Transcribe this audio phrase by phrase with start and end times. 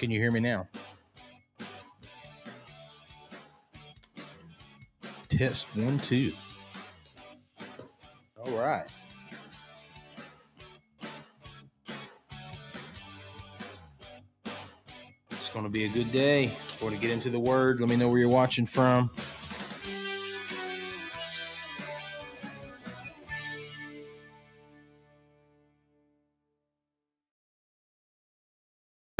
[0.00, 0.66] Can you hear me now?
[5.28, 6.32] Test one, two.
[8.42, 8.86] All right.
[15.32, 16.46] It's going to be a good day.
[16.46, 19.10] Before to get into the word, let me know where you're watching from.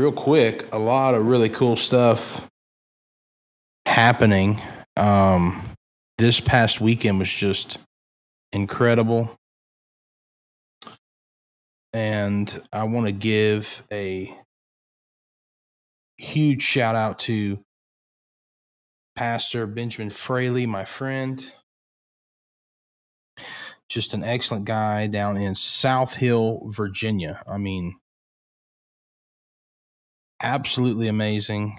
[0.00, 2.48] Real quick, a lot of really cool stuff
[3.84, 4.58] happening.
[4.96, 5.62] Um,
[6.16, 7.78] this past weekend was just
[8.50, 9.30] incredible.
[11.92, 14.34] And I want to give a
[16.16, 17.58] huge shout out to
[19.16, 21.44] Pastor Benjamin Fraley, my friend.
[23.90, 27.42] Just an excellent guy down in South Hill, Virginia.
[27.46, 27.96] I mean,
[30.42, 31.78] absolutely amazing.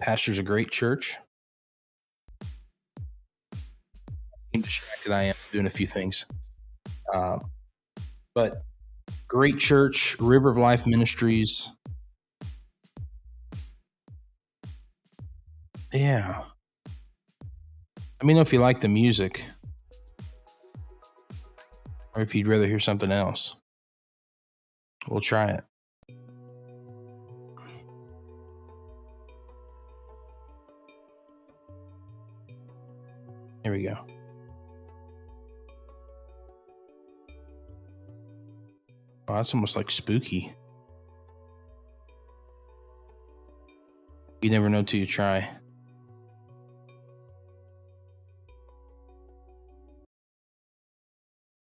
[0.00, 1.16] Pastor's a great church.
[4.54, 5.12] I'm distracted.
[5.12, 6.26] I am doing a few things,
[7.12, 7.38] uh,
[8.34, 8.62] but
[9.26, 11.70] great church, River of Life Ministries.
[15.92, 16.44] Yeah.
[18.20, 19.44] Let me know if you like the music
[22.18, 23.54] or if you'd rather hear something else.
[25.08, 25.62] We'll try it.
[33.62, 33.96] Here we go.
[39.28, 40.52] Oh, that's almost like spooky.
[44.42, 45.48] You never know till you try.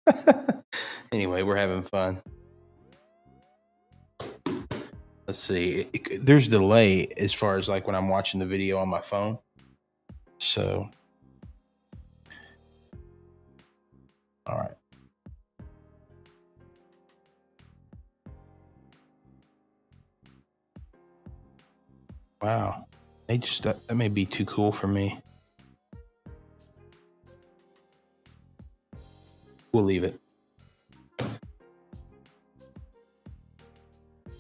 [1.12, 2.22] anyway, we're having fun.
[5.28, 5.88] Let's see.
[6.20, 9.38] There's delay as far as like when I'm watching the video on my phone.
[10.40, 10.90] So,
[14.48, 14.72] all right.
[22.42, 22.86] Wow.
[23.28, 25.19] They just, that, that may be too cool for me.
[29.72, 30.19] We'll leave it.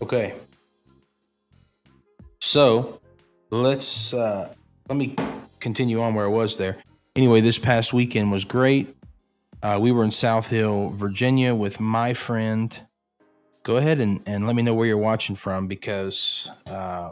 [0.01, 0.33] Okay.
[2.39, 3.01] So
[3.49, 4.53] let's uh,
[4.87, 5.15] let me
[5.59, 6.77] continue on where I was there.
[7.15, 8.95] Anyway, this past weekend was great.
[9.61, 12.81] Uh, we were in South Hill, Virginia, with my friend.
[13.63, 17.11] Go ahead and, and let me know where you're watching from because uh,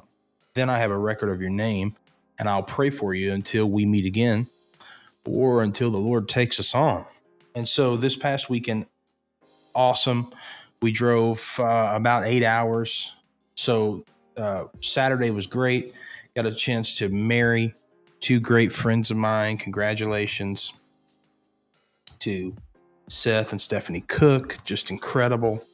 [0.53, 1.95] then I have a record of your name
[2.39, 4.47] and I'll pray for you until we meet again
[5.25, 7.05] or until the Lord takes us on.
[7.53, 8.85] And so this past weekend,
[9.75, 10.31] awesome.
[10.81, 13.13] We drove uh, about eight hours.
[13.55, 14.05] So
[14.35, 15.93] uh, Saturday was great.
[16.35, 17.73] Got a chance to marry
[18.19, 19.57] two great friends of mine.
[19.57, 20.73] Congratulations
[22.19, 22.55] to
[23.09, 24.57] Seth and Stephanie Cook.
[24.63, 25.65] Just incredible.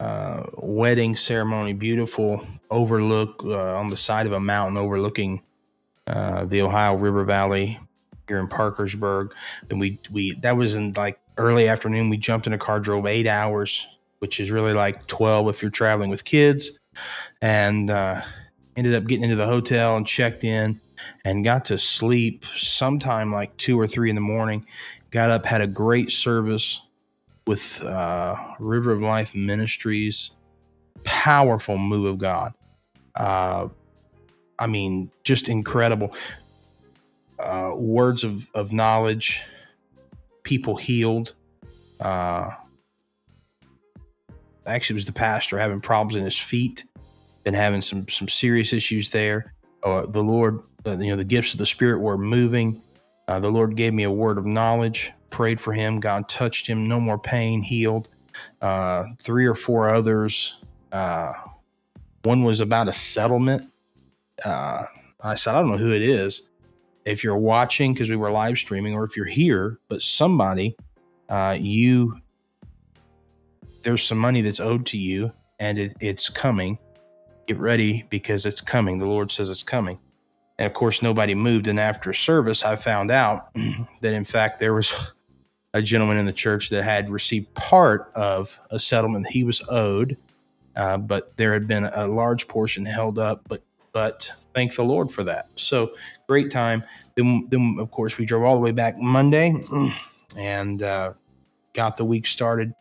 [0.00, 5.40] Uh, wedding ceremony, beautiful overlook uh, on the side of a mountain overlooking
[6.08, 7.78] uh, the Ohio River Valley
[8.26, 9.32] here in Parkersburg.
[9.70, 12.08] And we we that was in like early afternoon.
[12.08, 13.86] We jumped in a car, drove eight hours,
[14.22, 16.78] which is really like twelve if you're traveling with kids,
[17.40, 18.20] and uh,
[18.76, 20.80] ended up getting into the hotel and checked in
[21.24, 24.64] and got to sleep sometime like two or three in the morning.
[25.10, 26.80] Got up, had a great service
[27.48, 30.30] with uh, River of Life Ministries.
[31.02, 32.54] Powerful move of God.
[33.16, 33.66] Uh,
[34.60, 36.14] I mean, just incredible
[37.40, 39.42] uh, words of, of knowledge,
[40.44, 41.34] people healed.
[41.98, 42.50] Uh,
[44.66, 46.84] actually, was the pastor having problems in his feet,
[47.44, 49.54] been having some some serious issues there.
[49.82, 52.82] Uh, the Lord, uh, you know, the gifts of the Spirit were moving.
[53.28, 55.12] Uh, the Lord gave me a word of knowledge.
[55.30, 56.00] Prayed for him.
[56.00, 56.88] God touched him.
[56.88, 57.62] No more pain.
[57.62, 58.08] Healed.
[58.60, 60.58] Uh, three or four others.
[60.92, 61.32] Uh,
[62.22, 63.70] one was about a settlement.
[64.44, 64.84] Uh,
[65.24, 66.48] I said, I don't know who it is
[67.04, 70.76] if you're watching because we were live streaming or if you're here but somebody
[71.28, 72.16] uh, you
[73.82, 76.78] there's some money that's owed to you and it, it's coming.
[77.46, 78.98] Get ready because it's coming.
[78.98, 79.98] The lord says it's coming.
[80.58, 81.66] And of course nobody moved.
[81.66, 83.54] And after service i found out
[84.00, 85.12] that in fact there was
[85.74, 90.16] a gentleman in the church that had received part of a settlement he was owed.
[90.76, 93.62] Uh, but there had been a large portion held up but
[93.92, 95.48] but thank the Lord for that.
[95.56, 95.92] So
[96.26, 96.82] great time.
[97.14, 99.54] Then, then of course, we drove all the way back Monday
[100.36, 101.12] and uh,
[101.74, 102.74] got the week started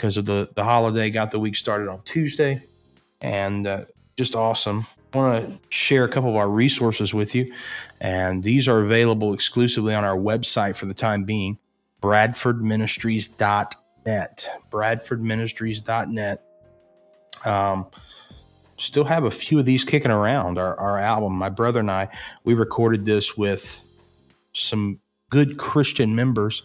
[0.00, 1.10] because of the the holiday.
[1.10, 2.62] Got the week started on Tuesday,
[3.20, 3.84] and uh,
[4.16, 4.86] just awesome.
[5.12, 7.52] I want to share a couple of our resources with you,
[8.00, 11.58] and these are available exclusively on our website for the time being,
[12.00, 14.48] bradfordministries.net.
[14.70, 16.42] Bradfordministries.net.
[17.44, 17.86] Um,
[18.78, 20.56] still have a few of these kicking around.
[20.58, 22.08] Our, our album, my brother and I,
[22.44, 23.82] we recorded this with
[24.54, 26.62] some good Christian members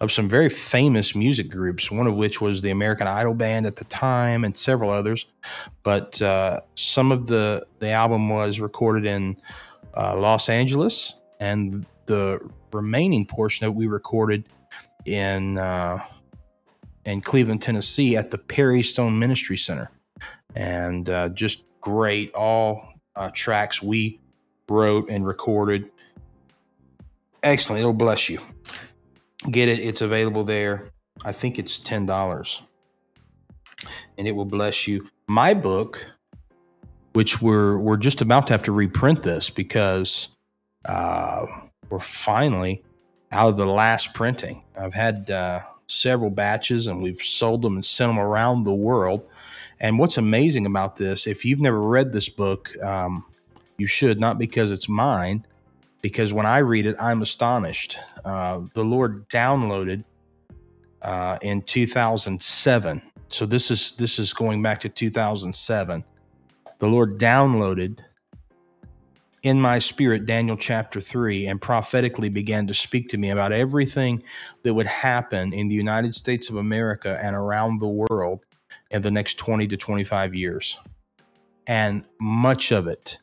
[0.00, 3.76] of some very famous music groups, one of which was the American Idol band at
[3.76, 5.26] the time, and several others.
[5.82, 9.36] But uh, some of the the album was recorded in
[9.94, 12.40] uh, Los Angeles, and the
[12.72, 14.44] remaining portion that we recorded
[15.04, 15.98] in uh,
[17.04, 19.90] in Cleveland, Tennessee, at the Perry Stone Ministry Center,
[20.54, 22.32] and uh, just great.
[22.34, 24.20] All uh, tracks we
[24.68, 25.90] wrote and recorded.
[27.42, 27.80] Excellent.
[27.80, 28.40] It'll bless you
[29.50, 29.78] get it.
[29.78, 30.88] It's available there.
[31.24, 32.62] I think it's ten dollars,
[34.18, 35.08] and it will bless you.
[35.28, 36.04] My book,
[37.12, 40.28] which we're we're just about to have to reprint this because
[40.84, 41.46] uh,
[41.88, 42.84] we're finally
[43.32, 44.62] out of the last printing.
[44.78, 49.28] I've had uh, several batches, and we've sold them and sent them around the world.
[49.80, 53.24] And what's amazing about this, if you've never read this book, um,
[53.76, 55.44] you should not because it's mine
[56.00, 57.98] because when I read it, I'm astonished.
[58.26, 60.04] Uh, the Lord downloaded
[61.02, 63.00] uh, in 2007.
[63.28, 66.04] So this is this is going back to 2007.
[66.78, 68.00] The Lord downloaded
[69.42, 74.20] in my spirit Daniel chapter 3 and prophetically began to speak to me about everything
[74.64, 78.44] that would happen in the United States of America and around the world
[78.90, 80.78] in the next 20 to 25 years.
[81.68, 83.18] And much of it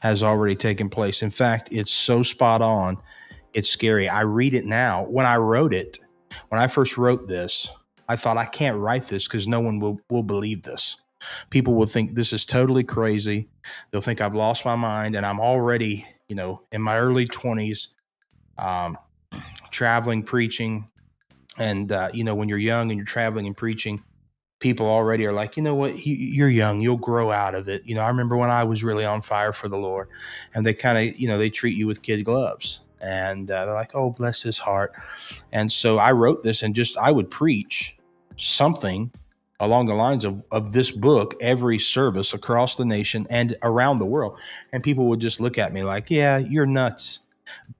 [0.00, 1.22] has already taken place.
[1.22, 2.98] In fact, it's so spot on,
[3.54, 4.08] it's scary.
[4.08, 5.04] I read it now.
[5.04, 5.98] When I wrote it,
[6.48, 7.70] when I first wrote this,
[8.08, 10.96] I thought I can't write this because no one will, will believe this.
[11.50, 13.48] People will think this is totally crazy.
[13.90, 17.88] They'll think I've lost my mind and I'm already, you know, in my early 20s,
[18.56, 18.96] um,
[19.70, 20.88] traveling, preaching.
[21.58, 24.02] And, uh, you know, when you're young and you're traveling and preaching,
[24.60, 27.86] people already are like, you know what, you're young, you'll grow out of it.
[27.86, 30.08] You know, I remember when I was really on fire for the Lord,
[30.54, 33.74] and they kind of, you know, they treat you with kid gloves, and uh, they're
[33.74, 34.92] like, oh, bless his heart.
[35.52, 37.96] And so I wrote this, and just I would preach
[38.36, 39.10] something
[39.60, 44.06] along the lines of, of this book every service across the nation and around the
[44.06, 44.38] world.
[44.72, 47.20] And people would just look at me like, yeah, you're nuts.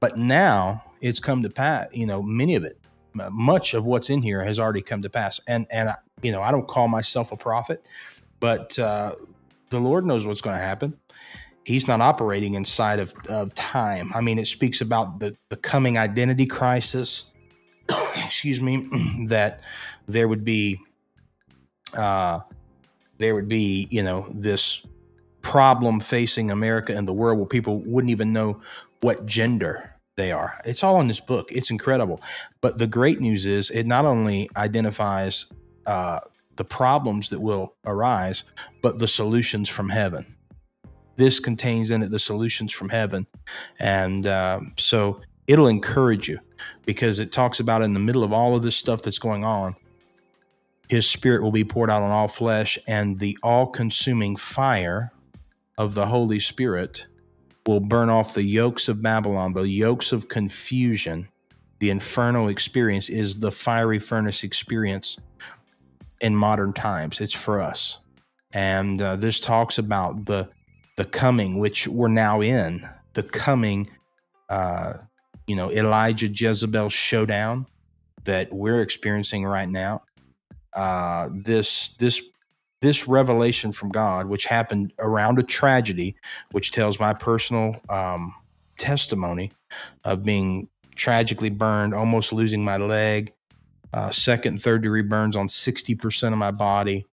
[0.00, 2.78] But now it's come to pass, you know, many of it,
[3.30, 5.40] much of what's in here has already come to pass.
[5.46, 7.88] And, and I, you know, I don't call myself a prophet,
[8.40, 9.14] but uh,
[9.70, 10.98] the Lord knows what's going to happen.
[11.68, 14.10] He's not operating inside of, of time.
[14.14, 17.34] I mean, it speaks about the, the coming identity crisis.
[18.16, 18.88] excuse me,
[19.26, 19.60] that
[20.06, 20.80] there would be,
[21.94, 22.40] uh,
[23.18, 24.80] there would be, you know, this
[25.42, 28.62] problem facing America and the world where people wouldn't even know
[29.02, 30.58] what gender they are.
[30.64, 31.52] It's all in this book.
[31.52, 32.22] It's incredible.
[32.62, 35.44] But the great news is it not only identifies
[35.84, 36.20] uh,
[36.56, 38.44] the problems that will arise,
[38.80, 40.34] but the solutions from heaven.
[41.18, 43.26] This contains in it the solutions from heaven.
[43.80, 46.38] And uh, so it'll encourage you
[46.86, 49.74] because it talks about in the middle of all of this stuff that's going on,
[50.88, 55.12] his spirit will be poured out on all flesh, and the all consuming fire
[55.76, 57.06] of the Holy Spirit
[57.66, 61.28] will burn off the yokes of Babylon, the yokes of confusion.
[61.80, 65.18] The inferno experience is the fiery furnace experience
[66.20, 67.20] in modern times.
[67.20, 67.98] It's for us.
[68.52, 70.48] And uh, this talks about the
[70.98, 73.86] the coming, which we're now in, the coming,
[74.48, 74.94] uh,
[75.46, 77.66] you know, Elijah Jezebel showdown
[78.24, 80.02] that we're experiencing right now.
[80.74, 82.20] Uh, this this
[82.80, 86.16] this revelation from God, which happened around a tragedy,
[86.50, 88.34] which tells my personal um,
[88.76, 89.52] testimony
[90.04, 93.32] of being tragically burned, almost losing my leg,
[93.92, 97.06] uh, second and third degree burns on 60% of my body,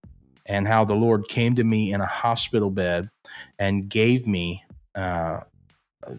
[0.47, 3.11] and how the Lord came to me in a hospital bed
[3.65, 4.63] and gave me,
[4.95, 5.41] uh,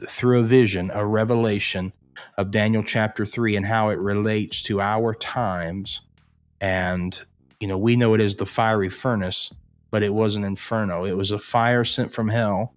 [0.07, 1.93] through a vision, a revelation
[2.37, 6.01] of Daniel chapter 3 and how it relates to our times.
[6.59, 7.19] And,
[7.59, 9.53] you know, we know it is the fiery furnace,
[9.91, 11.05] but it was an inferno.
[11.05, 12.73] It was a fire sent from hell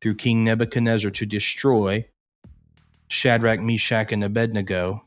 [0.00, 2.04] through King Nebuchadnezzar to destroy
[3.08, 5.04] Shadrach, Meshach, and Abednego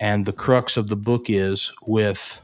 [0.00, 2.42] and the crux of the book is with,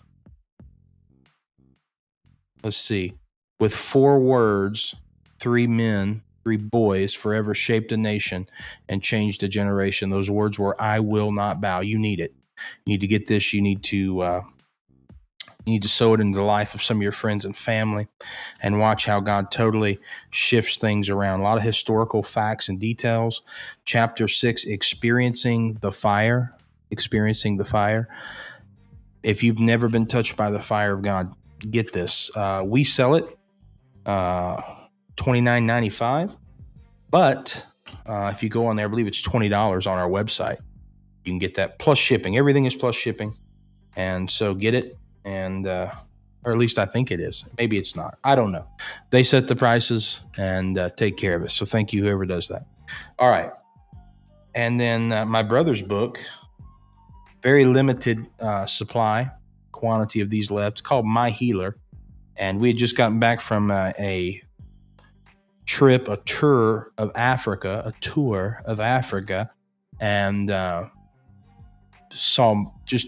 [2.63, 3.13] let's see,
[3.59, 4.95] with four words,
[5.41, 8.47] three men, three boys forever shaped a nation
[8.89, 10.11] and changed a generation.
[10.11, 11.81] Those words were, I will not bow.
[11.81, 12.33] You need it.
[12.85, 13.53] You need to get this.
[13.53, 14.43] You need to uh,
[15.67, 18.09] You need to sow it into the life of some of your friends and family
[18.63, 19.99] and watch how God totally
[20.31, 21.41] shifts things around.
[21.41, 23.43] A lot of historical facts and details.
[23.85, 26.57] Chapter six, experiencing the fire.
[26.91, 28.09] Experiencing the fire.
[29.23, 32.31] If you've never been touched by the fire of God, get this.
[32.35, 33.39] Uh, we sell it
[34.07, 34.61] uh,
[35.21, 36.35] twenty nine ninety five,
[37.11, 37.67] but
[38.07, 40.59] uh, if you go on there, I believe it's twenty dollars on our website.
[41.25, 42.39] You can get that plus shipping.
[42.39, 43.37] Everything is plus shipping,
[43.97, 44.97] and so get it,
[45.27, 45.93] and uh,
[46.43, 47.45] or at least I think it is.
[47.59, 48.19] Maybe it's not.
[48.25, 48.67] I don't know.
[49.11, 51.51] They set the prices and uh, take care of it.
[51.51, 52.65] So thank you, whoever does that.
[53.19, 53.51] All right,
[54.55, 56.19] and then uh, my brother's book,
[57.43, 59.31] very limited uh, supply
[59.73, 60.79] quantity of these left.
[60.79, 61.77] It's called My Healer,
[62.37, 64.43] and we had just gotten back from uh, a
[65.71, 69.49] trip, a tour of Africa, a tour of Africa,
[70.01, 70.89] and uh,
[72.11, 73.07] saw just,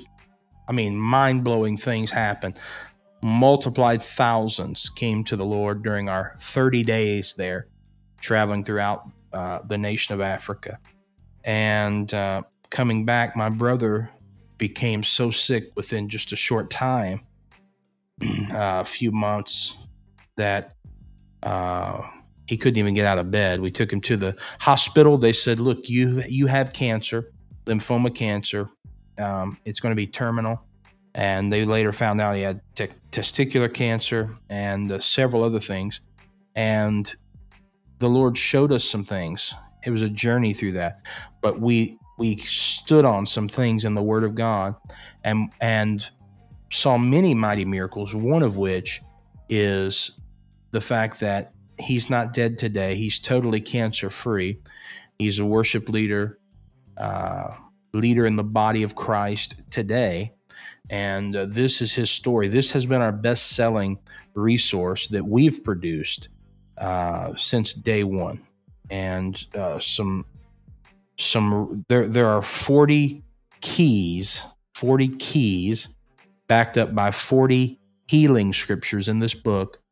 [0.69, 2.55] I mean, mind blowing things happen.
[3.21, 7.67] Multiplied thousands came to the Lord during our 30 days there,
[8.21, 10.79] traveling throughout uh, the nation of Africa.
[11.43, 14.09] And uh, coming back, my brother
[14.57, 17.23] became so sick within just a short time,
[18.23, 19.77] uh, a few months,
[20.37, 20.77] that
[21.43, 22.03] uh,
[22.47, 23.61] he couldn't even get out of bed.
[23.61, 25.19] We took him to the hospital.
[25.19, 27.33] They said, "Look, you you have cancer,
[27.67, 28.69] lymphoma cancer.
[29.19, 30.63] Um, it's going to be terminal."
[31.15, 36.01] And they later found out he had te- testicular cancer and uh, several other things.
[36.57, 37.15] And
[37.99, 39.55] the Lord showed us some things.
[39.85, 41.01] It was a journey through that,
[41.41, 44.75] but we we stood on some things in the Word of God,
[45.25, 46.09] and and
[46.71, 48.15] saw many mighty miracles.
[48.15, 49.03] One of which
[49.49, 50.19] is
[50.71, 52.95] the fact that he's not dead today.
[52.95, 54.59] He's totally cancer free.
[55.19, 56.39] He's a worship leader,
[56.97, 57.55] uh,
[57.93, 60.33] leader in the body of Christ today.
[60.91, 62.49] And uh, this is his story.
[62.49, 63.99] This has been our best selling
[64.35, 66.29] resource that we've produced
[66.79, 68.41] uh, since day one.
[68.91, 70.27] And uh, some,
[71.19, 73.23] some, there, there are 40
[73.61, 75.89] keys, 40 keys
[76.49, 79.83] backed up by 40 healing scriptures in this book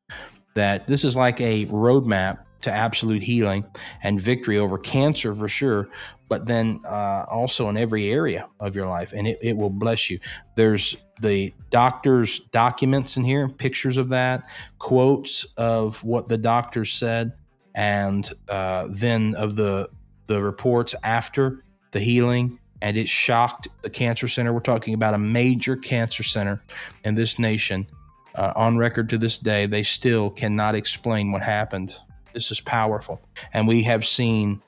[0.61, 3.65] that this is like a roadmap to absolute healing
[4.03, 5.89] and victory over cancer for sure,
[6.29, 10.11] but then uh, also in every area of your life, and it, it will bless
[10.11, 10.21] you.
[10.57, 14.45] There's the doctor's documents in here, pictures of that,
[14.79, 17.33] quotes of what the doctor said,
[17.75, 19.89] and uh, then of the
[20.27, 22.59] the reports after the healing.
[22.83, 24.53] And it shocked the cancer center.
[24.53, 26.63] We're talking about a major cancer center
[27.05, 27.87] in this nation
[28.35, 31.95] uh, on record to this day, they still cannot explain what happened.
[32.33, 33.21] This is powerful.
[33.53, 34.63] And we have seen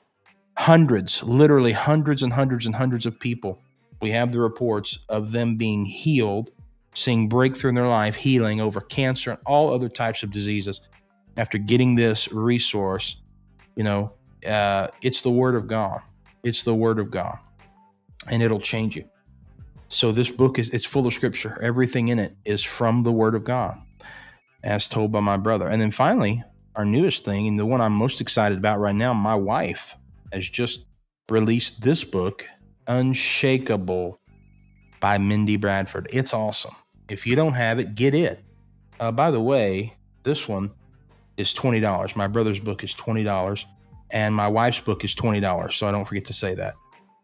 [0.57, 3.59] hundreds, literally hundreds and hundreds and hundreds of people.
[4.01, 6.51] We have the reports of them being healed,
[6.93, 10.81] seeing breakthrough in their life, healing over cancer and all other types of diseases
[11.37, 13.21] after getting this resource.
[13.75, 14.13] You know,
[14.45, 16.01] uh, it's the Word of God.
[16.43, 17.37] It's the Word of God,
[18.29, 19.05] and it'll change you.
[19.93, 21.61] So this book is it's full of scripture.
[21.61, 23.79] Everything in it is from the word of God,
[24.63, 25.67] as told by my brother.
[25.67, 26.43] And then finally,
[26.75, 29.95] our newest thing, and the one I'm most excited about right now, my wife
[30.31, 30.85] has just
[31.29, 32.47] released this book,
[32.87, 34.19] Unshakable
[34.99, 36.07] by Mindy Bradford.
[36.11, 36.75] It's awesome.
[37.07, 38.43] If you don't have it, get it.
[38.99, 40.71] Uh, by the way, this one
[41.37, 42.15] is $20.
[42.15, 43.65] My brother's book is $20,
[44.09, 45.71] and my wife's book is $20.
[45.71, 46.73] So I don't forget to say that.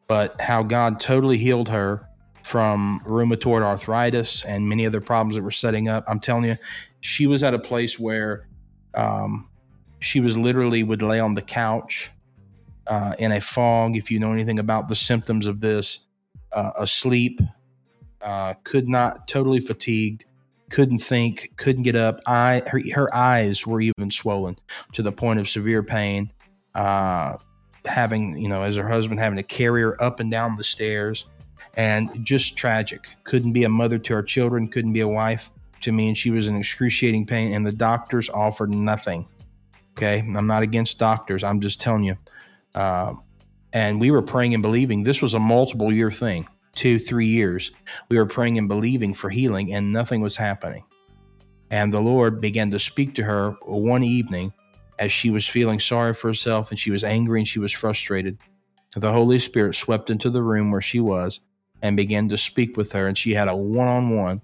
[0.08, 2.09] But how God totally healed her
[2.50, 6.04] from rheumatoid arthritis and many other problems that were setting up.
[6.08, 6.56] I'm telling you,
[7.00, 8.48] she was at a place where
[8.96, 9.48] um,
[10.00, 12.10] she was literally would lay on the couch
[12.88, 13.96] uh, in a fog.
[13.96, 16.00] If you know anything about the symptoms of this,
[16.52, 17.40] uh, asleep,
[18.24, 20.26] uh, could not, totally fatigued,
[20.72, 22.20] couldn't think, couldn't get up.
[22.26, 24.58] Eye, her, her eyes were even swollen
[24.94, 26.34] to the point of severe pain.
[26.74, 27.38] Uh,
[27.86, 31.28] having, you know, as her husband having to carry her up and down the stairs
[31.76, 33.08] and just tragic.
[33.24, 35.52] Couldn't be a mother to our children, couldn't be a wife
[35.82, 39.28] to me, and she was in excruciating pain, and the doctors offered nothing.
[39.92, 42.18] Okay, I'm not against doctors, I'm just telling you.
[42.76, 43.14] Uh,
[43.74, 45.04] and we were praying and believing.
[45.04, 47.72] This was a multiple year thing, two, three years.
[48.10, 50.84] We were praying and believing for healing, and nothing was happening.
[51.72, 54.54] And the Lord began to speak to her one evening
[54.98, 58.38] as she was feeling sorry for herself and she was angry and she was frustrated.
[58.96, 61.42] The Holy Spirit swept into the room where she was
[61.82, 63.08] and began to speak with her.
[63.08, 64.42] And she had a one on one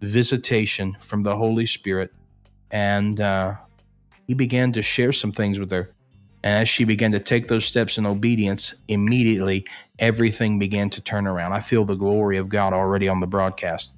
[0.00, 2.12] visitation from the Holy Spirit.
[2.70, 3.54] And uh,
[4.26, 5.90] he began to share some things with her.
[6.42, 9.64] And as she began to take those steps in obedience, immediately
[9.98, 11.52] everything began to turn around.
[11.52, 13.94] I feel the glory of God already on the broadcast.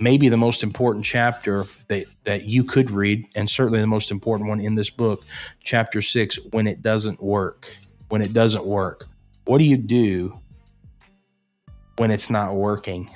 [0.00, 4.48] maybe the most important chapter that, that you could read, and certainly the most important
[4.48, 5.22] one in this book,
[5.62, 7.76] chapter six, when it doesn't work.
[8.08, 9.06] When it doesn't work.
[9.44, 10.38] What do you do
[12.00, 13.10] when it's not working?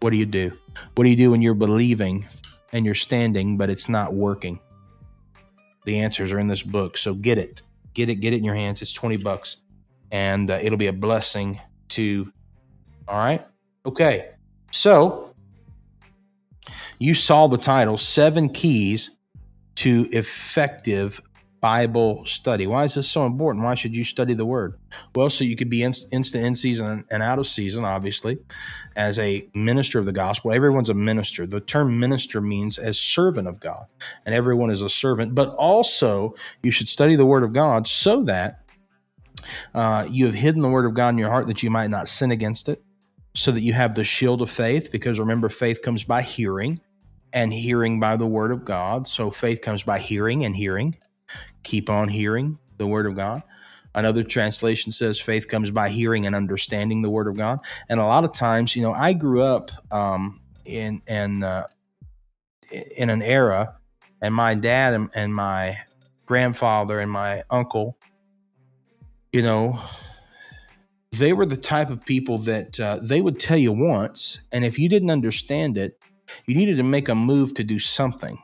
[0.00, 0.50] What do you do?
[0.96, 2.26] What do you do when you're believing
[2.72, 4.58] and you're standing, but it's not working?
[5.84, 6.98] The answers are in this book.
[6.98, 7.62] So get it.
[7.92, 8.16] Get it.
[8.16, 8.82] Get it in your hands.
[8.82, 9.58] It's 20 bucks.
[10.10, 11.60] And uh, it'll be a blessing
[11.90, 12.32] to.
[13.06, 13.46] All right.
[13.86, 14.30] Okay.
[14.72, 15.32] So
[16.98, 19.16] you saw the title Seven Keys
[19.76, 21.20] to Effective
[21.64, 22.66] Bible Study.
[22.66, 23.64] Why is this so important?
[23.64, 24.78] Why should you study the Word?
[25.14, 28.36] Well, so you could be in, instant in season and out of season, obviously,
[28.96, 30.52] as a minister of the gospel.
[30.52, 31.46] Everyone's a minister.
[31.46, 33.86] The term minister means as servant of God,
[34.26, 35.34] and everyone is a servant.
[35.34, 38.60] But also, you should study the Word of God so that
[39.74, 42.08] uh, you have hidden the Word of God in your heart that you might not
[42.08, 42.84] sin against it
[43.32, 46.78] so that you have the shield of faith, because remember, faith comes by hearing,
[47.32, 49.08] and hearing by the word of God.
[49.08, 50.96] So faith comes by hearing and hearing.
[51.62, 53.42] Keep on hearing the word of God.
[53.94, 57.60] Another translation says faith comes by hearing and understanding the word of God.
[57.88, 61.66] And a lot of times, you know, I grew up um, in in uh,
[62.96, 63.76] in an era,
[64.20, 65.78] and my dad and, and my
[66.26, 67.96] grandfather and my uncle,
[69.32, 69.78] you know,
[71.12, 74.76] they were the type of people that uh, they would tell you once, and if
[74.76, 76.00] you didn't understand it,
[76.46, 78.38] you needed to make a move to do something.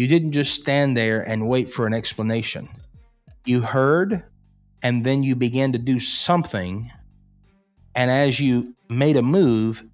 [0.00, 2.70] You didn't just stand there and wait for an explanation.
[3.44, 4.24] You heard,
[4.82, 6.90] and then you began to do something.
[7.94, 9.84] And as you made a move,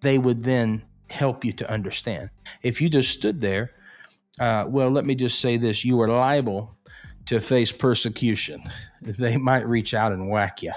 [0.00, 2.30] they would then help you to understand.
[2.62, 3.72] If you just stood there,
[4.40, 6.74] uh, well, let me just say this you are liable
[7.26, 8.62] to face persecution.
[9.02, 10.72] They might reach out and whack you.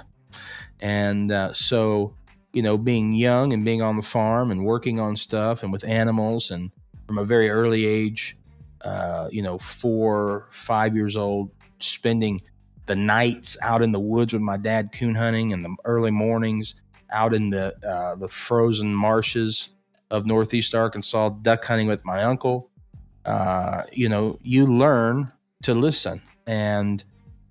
[0.81, 2.15] And uh, so,
[2.51, 5.85] you know, being young and being on the farm and working on stuff and with
[5.85, 6.69] animals, and
[7.07, 8.37] from a very early age,
[8.83, 12.39] uh, you know, four, five years old, spending
[12.85, 16.75] the nights out in the woods with my dad coon hunting and the early mornings
[17.11, 19.69] out in the uh, the frozen marshes
[20.11, 22.69] of northeast Arkansas duck hunting with my uncle.
[23.25, 27.05] Uh, you know, you learn to listen, and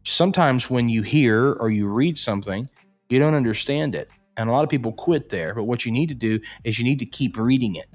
[0.05, 2.69] sometimes when you hear or you read something,
[3.09, 4.11] you don't understand it.
[4.37, 5.55] And a lot of people quit there.
[5.55, 7.87] But what you need to do is you need to keep reading it.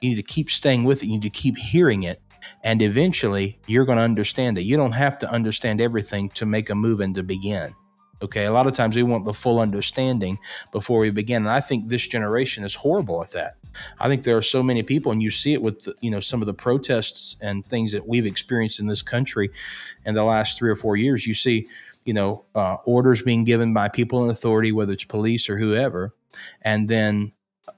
[0.00, 1.06] You need to keep staying with it.
[1.06, 2.20] You need to keep hearing it.
[2.62, 4.62] And eventually you're going to understand it.
[4.62, 7.74] You don't have to understand everything to make a move and to begin.
[8.22, 8.44] Okay.
[8.44, 10.38] A lot of times we want the full understanding
[10.72, 11.42] before we begin.
[11.42, 13.56] And I think this generation is horrible at that.
[14.00, 16.40] I think there are so many people, and you see it with you know some
[16.40, 19.50] of the protests and things that we've experienced in this country
[20.06, 21.26] in the last three or four years.
[21.26, 21.68] You see
[22.06, 26.14] you know, uh, orders being given by people in authority, whether it's police or whoever.
[26.62, 27.32] And then,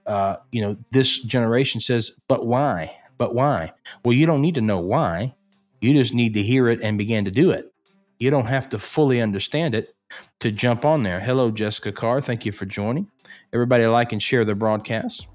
[0.07, 2.97] uh, you know, this generation says, but why?
[3.18, 3.72] But why?
[4.04, 5.35] Well, you don't need to know why.
[5.81, 7.72] You just need to hear it and begin to do it.
[8.18, 9.94] You don't have to fully understand it
[10.40, 11.20] to jump on there.
[11.20, 12.20] Hello, Jessica Carr.
[12.20, 13.11] Thank you for joining.
[13.52, 15.28] Everybody like and share the broadcast.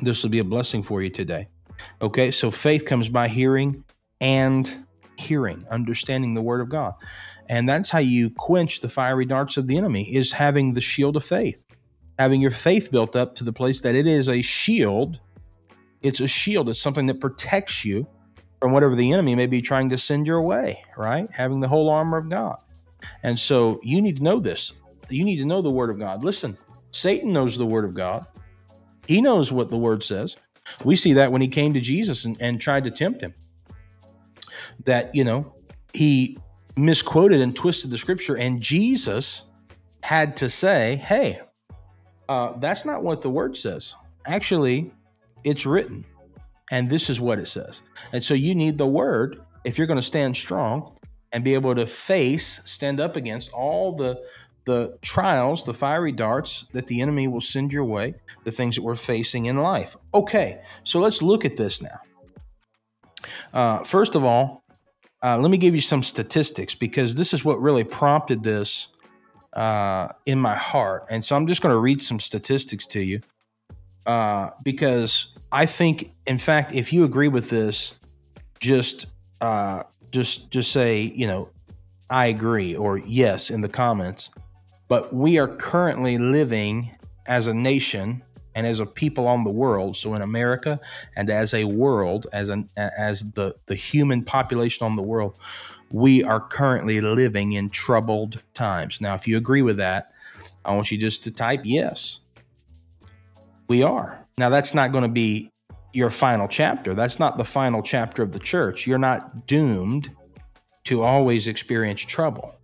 [0.00, 1.48] This will be a blessing for you today.
[2.00, 3.84] Okay, so faith comes by hearing
[4.20, 4.86] and
[5.18, 6.94] hearing, understanding the word of God.
[7.48, 11.16] And that's how you quench the fiery darts of the enemy is having the shield
[11.16, 11.64] of faith.
[12.18, 15.20] Having your faith built up to the place that it is a shield.
[16.02, 16.68] It's a shield.
[16.68, 18.06] It's something that protects you
[18.60, 21.28] from whatever the enemy may be trying to send your way, right?
[21.32, 22.58] Having the whole armor of God.
[23.22, 24.72] And so you need to know this.
[25.08, 26.22] You need to know the word of God.
[26.22, 26.56] Listen,
[26.90, 28.26] Satan knows the word of God.
[29.06, 30.36] He knows what the word says.
[30.84, 33.34] We see that when he came to Jesus and, and tried to tempt him.
[34.84, 35.54] That, you know,
[35.92, 36.38] he
[36.76, 39.44] misquoted and twisted the scripture, and Jesus
[40.02, 41.40] had to say, "Hey,
[42.28, 43.94] uh, that's not what the word says.
[44.26, 44.92] Actually,
[45.44, 46.04] it's written,
[46.70, 50.00] and this is what it says." And so you need the word if you're going
[50.00, 50.96] to stand strong
[51.32, 54.20] and be able to face, stand up against all the
[54.64, 58.82] the trials, the fiery darts that the enemy will send your way, the things that
[58.82, 59.96] we're facing in life.
[60.14, 61.98] Okay, so let's look at this now.
[63.52, 64.62] Uh, first of all,
[65.22, 68.88] uh, let me give you some statistics because this is what really prompted this
[69.54, 71.04] uh, in my heart.
[71.10, 73.20] And so I'm just going to read some statistics to you
[74.06, 77.94] uh, because I think, in fact, if you agree with this,
[78.58, 79.06] just
[79.42, 81.50] uh, just just say you know
[82.08, 84.30] I agree or yes in the comments.
[84.88, 86.90] But we are currently living
[87.26, 88.22] as a nation
[88.54, 89.96] and as a people on the world.
[89.96, 90.80] So in america
[91.16, 95.38] and as a world as an as the the human population on the world
[95.90, 99.00] we are currently living in troubled times.
[99.00, 100.12] Now if you agree with that
[100.64, 102.20] i want you just to type yes.
[103.68, 105.50] We are now that's not going to be
[105.92, 106.94] your final chapter.
[106.94, 108.86] That's not the final chapter of the church.
[108.86, 110.10] You're not doomed
[110.84, 112.54] to always experience trouble.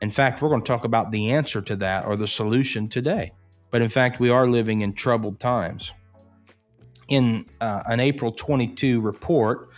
[0.00, 3.32] In fact, we're going to talk about the answer to that or the solution today.
[3.70, 5.92] But in fact, we are living in troubled times.
[7.08, 9.68] In uh, an April 22 report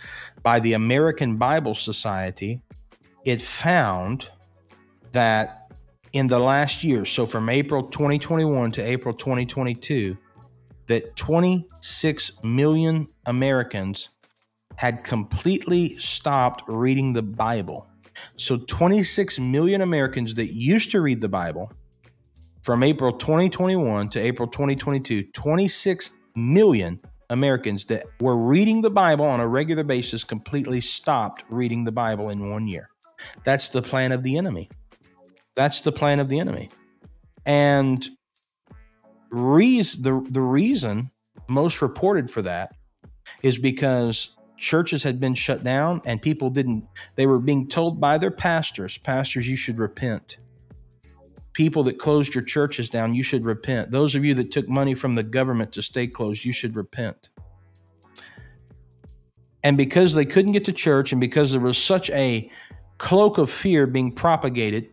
[0.43, 2.61] by the American Bible Society,
[3.25, 4.29] it found
[5.11, 5.71] that
[6.13, 10.15] in the last year, so from April 2021 to April 2022,
[10.87, 14.09] that 26 million Americans
[14.75, 17.87] had completely stopped reading the Bible.
[18.37, 21.71] So 26 million Americans that used to read the Bible
[22.63, 29.39] from April 2021 to April 2022, 26 million Americans that were reading the Bible on
[29.39, 32.89] a regular basis completely stopped reading the Bible in one year.
[33.43, 34.69] That's the plan of the enemy.
[35.55, 36.69] That's the plan of the enemy.
[37.45, 38.07] And
[39.33, 41.11] reason, the, the reason
[41.47, 42.75] most reported for that
[43.41, 48.17] is because churches had been shut down and people didn't, they were being told by
[48.17, 50.37] their pastors, pastors, you should repent.
[51.53, 53.91] People that closed your churches down, you should repent.
[53.91, 57.29] Those of you that took money from the government to stay closed, you should repent.
[59.63, 62.51] And because they couldn't get to church and because there was such a
[62.97, 64.89] cloak of fear being propagated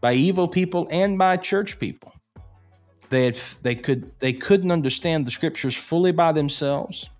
[0.00, 2.09] by evil people and by church people,
[3.10, 7.10] they had they could they couldn't understand the scriptures fully by themselves.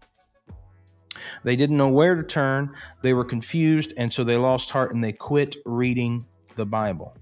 [1.44, 2.74] They didn't know where to turn.
[3.03, 6.24] They were confused, and so they lost heart and they quit reading
[6.55, 7.14] the Bible.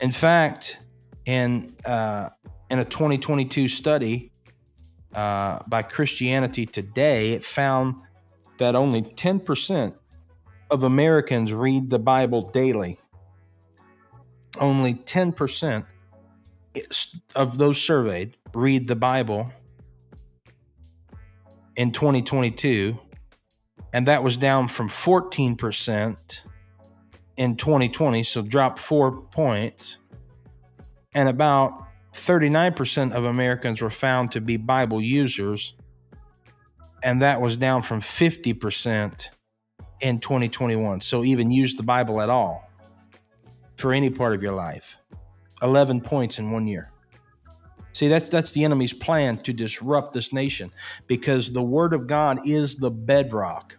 [0.00, 0.80] In fact,
[1.26, 2.30] in uh,
[2.70, 4.32] in a 2022 study
[5.14, 8.00] uh, by Christianity Today, it found
[8.58, 9.94] that only 10%
[10.70, 12.98] of Americans read the Bible daily.
[14.58, 15.84] Only 10%
[17.34, 19.50] of those surveyed read the Bible
[21.76, 22.98] in 2022,
[23.92, 26.40] and that was down from 14%
[27.36, 29.98] in 2020, so dropped four points.
[31.14, 35.74] And about 39% of Americans were found to be Bible users,
[37.02, 39.28] and that was down from 50%
[40.00, 41.00] in 2021.
[41.00, 42.68] So, even use the Bible at all
[43.76, 44.99] for any part of your life.
[45.62, 46.90] 11 points in one year.
[47.92, 50.72] See, that's that's the enemy's plan to disrupt this nation
[51.06, 53.76] because the word of God is the bedrock.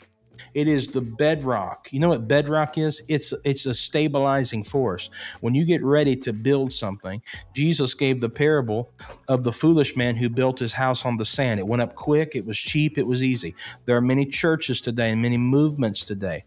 [0.53, 1.87] It is the bedrock.
[1.93, 3.01] You know what bedrock is?
[3.07, 5.09] It's it's a stabilizing force.
[5.39, 7.21] When you get ready to build something,
[7.55, 8.91] Jesus gave the parable
[9.29, 11.61] of the foolish man who built his house on the sand.
[11.61, 13.55] It went up quick, it was cheap, it was easy.
[13.85, 16.43] There are many churches today and many movements today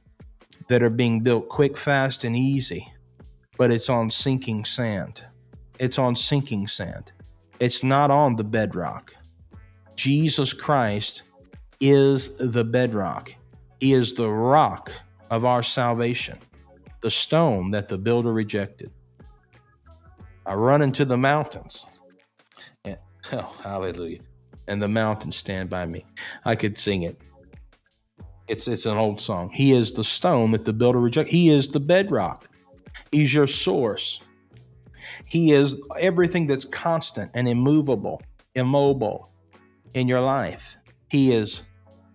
[0.68, 2.93] that are being built quick, fast, and easy
[3.56, 5.22] but it's on sinking sand.
[5.78, 7.12] It's on sinking sand.
[7.60, 9.14] It's not on the bedrock.
[9.96, 11.22] Jesus Christ
[11.80, 13.34] is the bedrock.
[13.80, 14.90] He is the rock
[15.30, 16.38] of our salvation,
[17.00, 18.90] the stone that the builder rejected.
[20.46, 21.86] I run into the mountains.
[22.84, 22.98] And,
[23.32, 24.20] oh, hallelujah.
[24.68, 26.04] And the mountains stand by me.
[26.44, 27.20] I could sing it.
[28.46, 29.50] It's it's an old song.
[29.50, 31.32] He is the stone that the builder rejected.
[31.32, 32.48] He is the bedrock.
[33.14, 34.20] He's your source.
[35.26, 38.20] He is everything that's constant and immovable,
[38.56, 39.30] immobile
[39.94, 40.76] in your life.
[41.10, 41.62] He is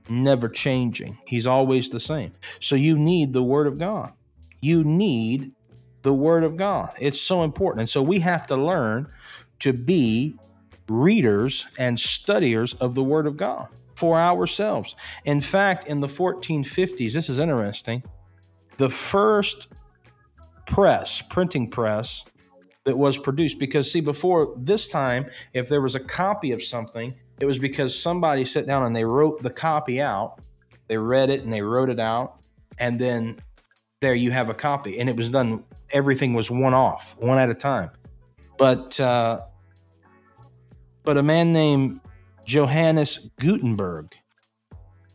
[0.09, 1.17] never changing.
[1.25, 2.33] He's always the same.
[2.59, 4.11] So you need the Word of God.
[4.61, 5.53] You need
[6.01, 6.91] the Word of God.
[6.99, 7.81] It's so important.
[7.81, 9.07] And so we have to learn
[9.59, 10.35] to be
[10.89, 14.97] readers and studiers of the Word of God for ourselves.
[15.23, 18.03] In fact, in the 1450s, this is interesting,
[18.77, 19.67] the first
[20.69, 22.23] press, printing press
[22.85, 23.59] that was produced.
[23.59, 27.97] Because, see, before this time, if there was a copy of something, it was because
[27.97, 30.39] somebody sat down and they wrote the copy out,
[30.87, 32.39] they read it and they wrote it out,
[32.79, 33.39] and then
[33.99, 34.99] there you have a copy.
[34.99, 37.89] And it was done, everything was one off, one at a time.
[38.57, 39.41] But, uh,
[41.03, 42.01] but a man named
[42.45, 44.13] Johannes Gutenberg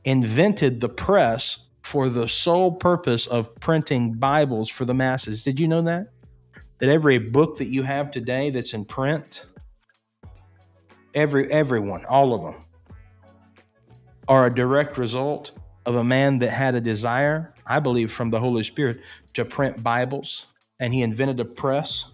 [0.04, 5.42] invented the press for the sole purpose of printing Bibles for the masses.
[5.42, 6.08] Did you know that?
[6.78, 9.46] That every book that you have today that's in print,
[11.14, 12.54] every everyone, all of them,
[14.28, 15.52] are a direct result
[15.84, 19.00] of a man that had a desire, I believe, from the Holy Spirit
[19.34, 20.46] to print Bibles,
[20.80, 22.10] and he invented a press,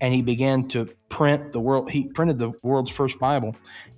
[0.00, 1.90] and he began to print the world.
[1.90, 3.54] He printed the world's first Bible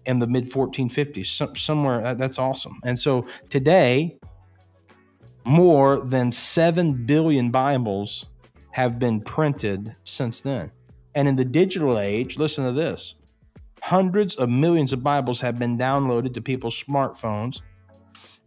[0.07, 2.15] in the mid 1450s, somewhere.
[2.17, 2.81] That's awesome.
[2.85, 4.19] And so today,
[5.51, 8.27] more than 7 billion Bibles
[8.71, 10.71] have been printed since then.
[11.17, 13.17] And in the digital age, listen to this
[13.83, 17.63] Hundreds of millions of Bibles have been downloaded to people's smartphones.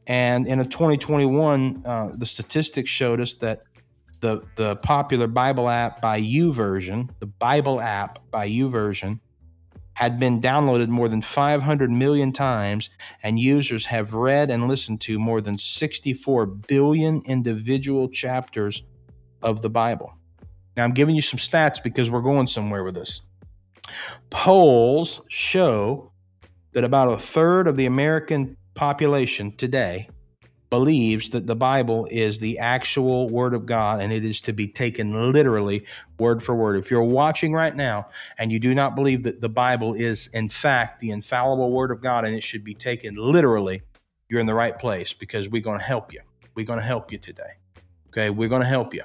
[0.08, 3.64] And in a 2021, uh, the statistics showed us that
[4.22, 9.20] the, the popular Bible app by YouVersion, the Bible app by YouVersion,
[9.96, 12.90] had been downloaded more than 500 million times,
[13.22, 18.84] and users have read and listened to more than 64 billion individual chapters
[19.42, 20.14] of the Bible.
[20.76, 23.22] Now, I'm giving you some stats because we're going somewhere with this.
[24.30, 26.12] Polls show
[26.72, 30.10] that about a third of the American population today
[30.74, 34.68] believes that the Bible is the actual Word of God and it is to be
[34.68, 35.86] taken literally,
[36.18, 36.78] word for word.
[36.78, 38.08] If you're watching right now
[38.40, 42.02] and you do not believe that the Bible is, in fact, the infallible Word of
[42.02, 43.84] God and it should be taken literally,
[44.28, 46.22] you're in the right place because we're going to help you.
[46.56, 47.54] We're going to help you today.
[48.08, 49.04] Okay, we're going to help you.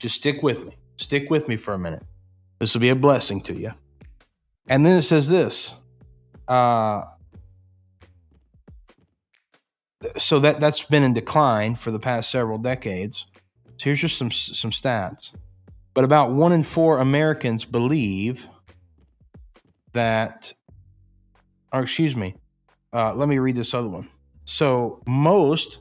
[0.00, 0.78] Just stick with me.
[0.96, 2.04] Stick with me for a minute.
[2.58, 3.72] This will be a blessing to you.
[4.70, 5.74] And then it says this.
[6.48, 7.02] Uh,
[10.18, 13.26] so that that's been in decline for the past several decades.
[13.78, 15.32] So here's just some some stats.
[15.94, 18.46] But about one in four Americans believe
[19.92, 20.54] that,
[21.72, 22.34] or excuse me,
[22.92, 24.08] uh, let me read this other one.
[24.44, 25.80] So most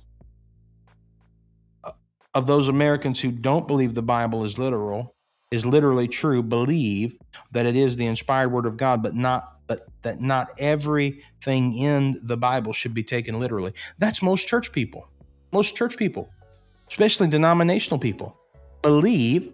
[2.34, 5.16] of those Americans who don't believe the Bible is literal
[5.52, 7.18] is literally true believe
[7.52, 9.61] that it is the inspired word of God, but not
[10.02, 13.74] that not everything in the Bible should be taken literally.
[14.00, 15.08] That's most church people.
[15.52, 16.30] Most church people,
[16.88, 18.38] especially denominational people,
[18.82, 19.54] believe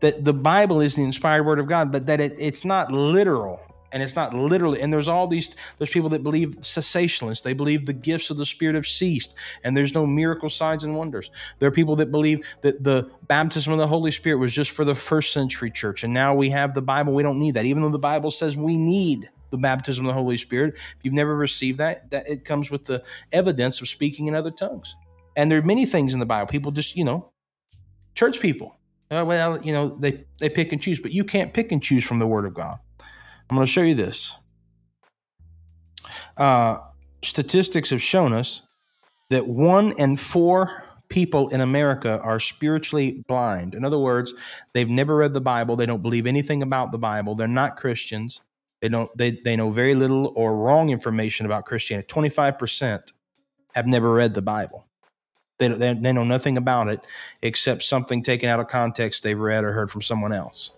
[0.00, 3.60] that the Bible is the inspired word of God, but that it, it's not literal
[3.92, 7.86] and it's not literally and there's all these there's people that believe cessationists they believe
[7.86, 9.34] the gifts of the spirit have ceased
[9.64, 13.72] and there's no miracle signs and wonders there are people that believe that the baptism
[13.72, 16.74] of the holy spirit was just for the first century church and now we have
[16.74, 20.06] the bible we don't need that even though the bible says we need the baptism
[20.06, 23.80] of the holy spirit if you've never received that that it comes with the evidence
[23.80, 24.96] of speaking in other tongues
[25.36, 27.30] and there are many things in the bible people just you know
[28.14, 28.78] church people
[29.10, 32.04] uh, well you know they they pick and choose but you can't pick and choose
[32.04, 32.78] from the word of god
[33.50, 34.36] I'm going to show you this.
[36.36, 36.78] Uh,
[37.22, 38.62] statistics have shown us
[39.28, 43.74] that one in four people in America are spiritually blind.
[43.74, 44.32] In other words,
[44.72, 45.74] they've never read the Bible.
[45.74, 47.34] They don't believe anything about the Bible.
[47.34, 48.40] They're not Christians.
[48.80, 49.14] They don't.
[49.16, 52.06] They they know very little or wrong information about Christianity.
[52.06, 53.12] Twenty five percent
[53.74, 54.86] have never read the Bible.
[55.58, 57.06] They, they they know nothing about it
[57.42, 60.72] except something taken out of context they've read or heard from someone else.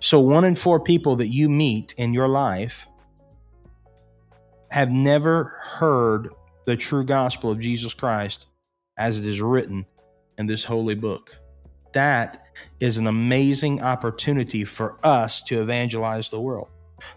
[0.00, 2.86] So, one in four people that you meet in your life
[4.70, 6.30] have never heard
[6.64, 8.46] the true gospel of Jesus Christ
[8.96, 9.86] as it is written
[10.38, 11.38] in this holy book.
[11.92, 12.46] That
[12.80, 16.68] is an amazing opportunity for us to evangelize the world.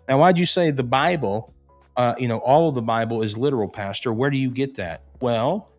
[0.07, 1.53] Now, why'd you say the Bible,
[1.95, 4.11] uh, you know, all of the Bible is literal, Pastor?
[4.13, 5.03] Where do you get that?
[5.21, 5.71] Well,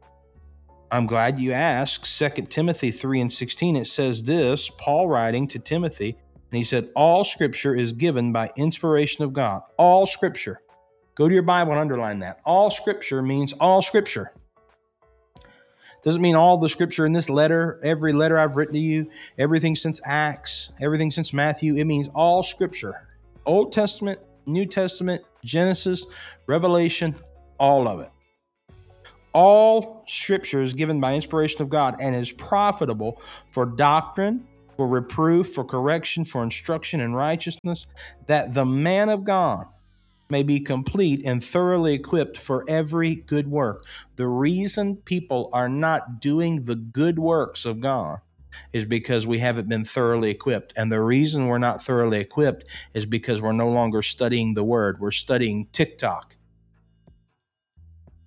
[0.90, 2.06] I'm glad you asked.
[2.06, 6.16] Second Timothy 3 and 16, it says this Paul writing to Timothy,
[6.50, 9.62] and he said, All scripture is given by inspiration of God.
[9.76, 10.60] All scripture.
[11.14, 12.40] Go to your Bible and underline that.
[12.44, 14.32] All scripture means all scripture.
[16.02, 19.74] Doesn't mean all the scripture in this letter, every letter I've written to you, everything
[19.74, 21.74] since Acts, everything since Matthew.
[21.76, 23.05] It means all scripture.
[23.46, 26.04] Old Testament, New Testament, Genesis,
[26.46, 27.16] Revelation,
[27.58, 28.10] all of it.
[29.32, 35.52] All scripture is given by inspiration of God and is profitable for doctrine, for reproof,
[35.52, 37.86] for correction, for instruction in righteousness,
[38.26, 39.66] that the man of God
[40.30, 43.84] may be complete and thoroughly equipped for every good work.
[44.16, 48.18] The reason people are not doing the good works of God
[48.72, 50.72] is because we haven't been thoroughly equipped.
[50.76, 55.00] And the reason we're not thoroughly equipped is because we're no longer studying the Word,
[55.00, 56.36] we're studying TikTok.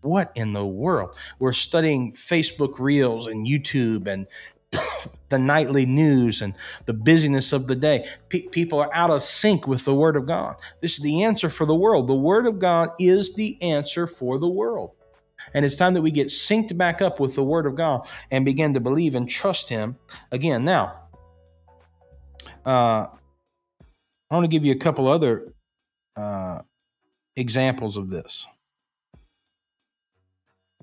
[0.02, 1.18] What in the world?
[1.40, 4.28] We're studying Facebook Reels and YouTube and
[5.30, 8.08] the nightly news and the busyness of the day.
[8.30, 10.56] people are out of sync with the Word of God.
[10.82, 12.08] This is the answer for the world.
[12.08, 14.92] The Word of God is the answer for the world.
[15.54, 18.46] And it's time that we get synced back up with the Word of God and
[18.46, 19.98] begin to believe and trust Him
[20.32, 20.64] again.
[20.66, 21.00] Now,
[22.66, 23.08] uh,
[24.30, 25.54] I want to give you a couple other
[26.16, 26.62] uh,
[27.36, 28.46] examples of this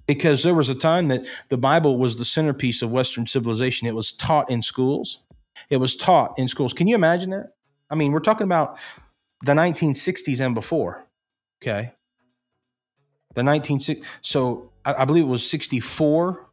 [0.07, 3.89] because there was a time that the Bible was the centerpiece of Western civilization.
[3.89, 5.21] It was taught in schools.
[5.71, 6.73] It was taught in schools.
[6.73, 7.55] Can you imagine that?
[7.91, 8.79] I mean, we're talking about
[9.45, 11.07] the 1960s and before.
[11.63, 11.93] Okay.
[13.37, 14.03] The 1960s.
[14.23, 16.49] So I, I believe it was 64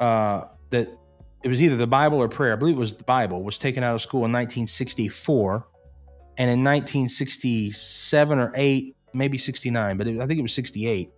[0.00, 0.88] uh, that
[1.44, 2.52] it was either the Bible or prayer.
[2.52, 5.68] I believe it was the Bible was taken out of school in 1964.
[6.38, 11.10] And in 1967 or 8, maybe 69, but it, I think it was 68,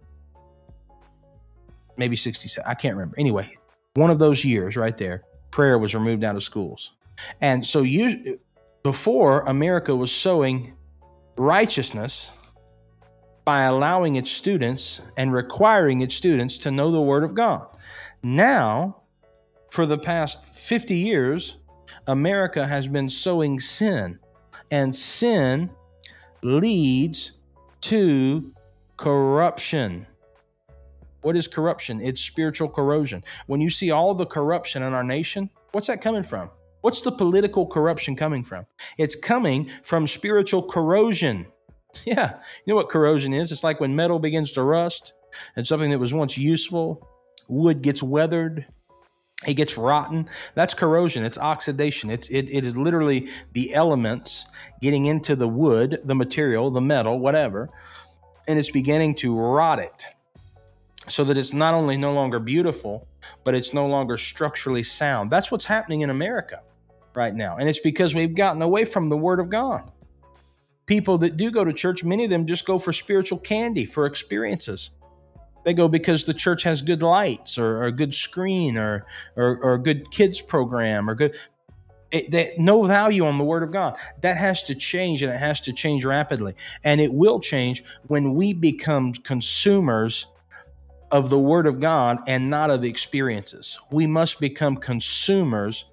[1.96, 2.68] maybe 67.
[2.68, 3.14] I can't remember.
[3.16, 3.48] Anyway,
[3.94, 6.94] one of those years right there, prayer was removed out of schools.
[7.40, 8.40] And so you
[8.82, 10.74] before America was sowing
[11.36, 12.32] righteousness
[13.44, 17.66] by allowing its students and requiring its students to know the word of God.
[18.22, 19.02] Now,
[19.70, 21.56] for the past 50 years,
[22.06, 24.18] America has been sowing sin,
[24.70, 25.70] and sin
[26.42, 27.32] leads
[27.82, 28.52] to
[28.96, 30.06] corruption.
[31.22, 32.00] What is corruption?
[32.00, 33.24] It's spiritual corrosion.
[33.46, 36.50] When you see all the corruption in our nation, what's that coming from?
[36.82, 38.66] What's the political corruption coming from?
[38.98, 41.46] It's coming from spiritual corrosion.
[42.04, 43.52] Yeah, you know what corrosion is?
[43.52, 45.12] It's like when metal begins to rust
[45.56, 47.08] and something that was once useful,
[47.48, 48.66] wood gets weathered,
[49.46, 50.28] it gets rotten.
[50.54, 51.24] That's corrosion.
[51.24, 52.10] It's oxidation.
[52.10, 54.46] It's it, it is literally the elements
[54.80, 57.68] getting into the wood, the material, the metal, whatever,
[58.48, 60.06] and it's beginning to rot it
[61.08, 63.06] so that it's not only no longer beautiful,
[63.44, 65.30] but it's no longer structurally sound.
[65.30, 66.62] That's what's happening in America
[67.14, 67.56] right now.
[67.56, 69.90] And it's because we've gotten away from the Word of God.
[70.86, 74.06] People that do go to church, many of them just go for spiritual candy, for
[74.06, 74.90] experiences.
[75.64, 79.58] They go because the church has good lights or, or a good screen or, or,
[79.62, 81.36] or a good kids program or good.
[82.10, 83.96] It, no value on the Word of God.
[84.20, 86.54] That has to change and it has to change rapidly.
[86.84, 90.26] And it will change when we become consumers
[91.10, 93.80] of the Word of God and not of experiences.
[93.90, 95.86] We must become consumers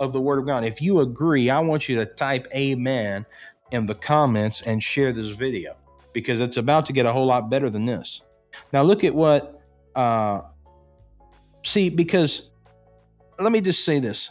[0.00, 0.64] of the Word of God.
[0.64, 3.26] If you agree, I want you to type Amen
[3.70, 5.76] in the comments and share this video
[6.12, 8.22] because it's about to get a whole lot better than this.
[8.72, 9.60] Now, look at what,
[9.94, 10.42] uh,
[11.64, 12.50] see, because
[13.38, 14.30] let me just say this.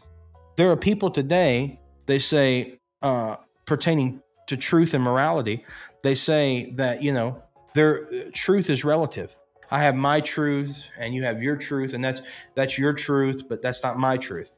[0.55, 5.65] There are people today, they say, uh, pertaining to truth and morality,
[6.03, 7.41] they say that, you know,
[7.73, 9.35] their truth is relative.
[9.69, 12.21] I have my truth and you have your truth, and that's
[12.55, 14.51] that's your truth, but that's not my truth.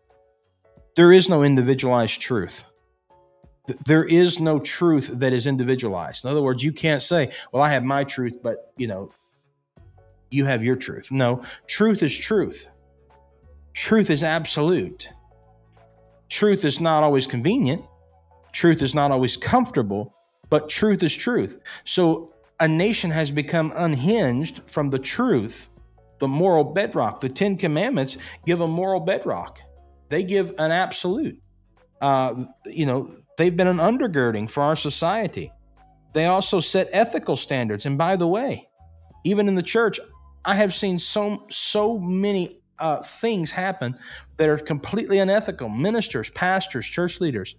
[0.95, 2.65] There is no individualized truth.
[3.86, 6.25] There is no truth that is individualized.
[6.25, 9.12] In other words, you can't say, "Well, I have my truth, but you know,
[10.29, 12.69] you have your truth." No, truth is truth.
[13.73, 15.10] Truth is absolute.
[16.29, 17.84] Truth is not always convenient.
[18.51, 20.13] Truth is not always comfortable,
[20.49, 21.60] but truth is truth.
[21.86, 25.69] So a nation has become unhinged from the truth,
[26.19, 27.21] the moral bedrock.
[27.21, 29.60] The Ten Commandments give a moral bedrock,
[30.10, 31.39] they give an absolute.
[32.01, 35.52] Uh, you know, they've been an undergirding for our society.
[36.13, 37.86] They also set ethical standards.
[37.86, 38.67] And by the way,
[39.23, 39.99] even in the church,
[40.43, 43.97] I have seen so so many uh, things happen
[44.38, 45.69] that are completely unethical.
[45.69, 47.56] Ministers, pastors, church leaders,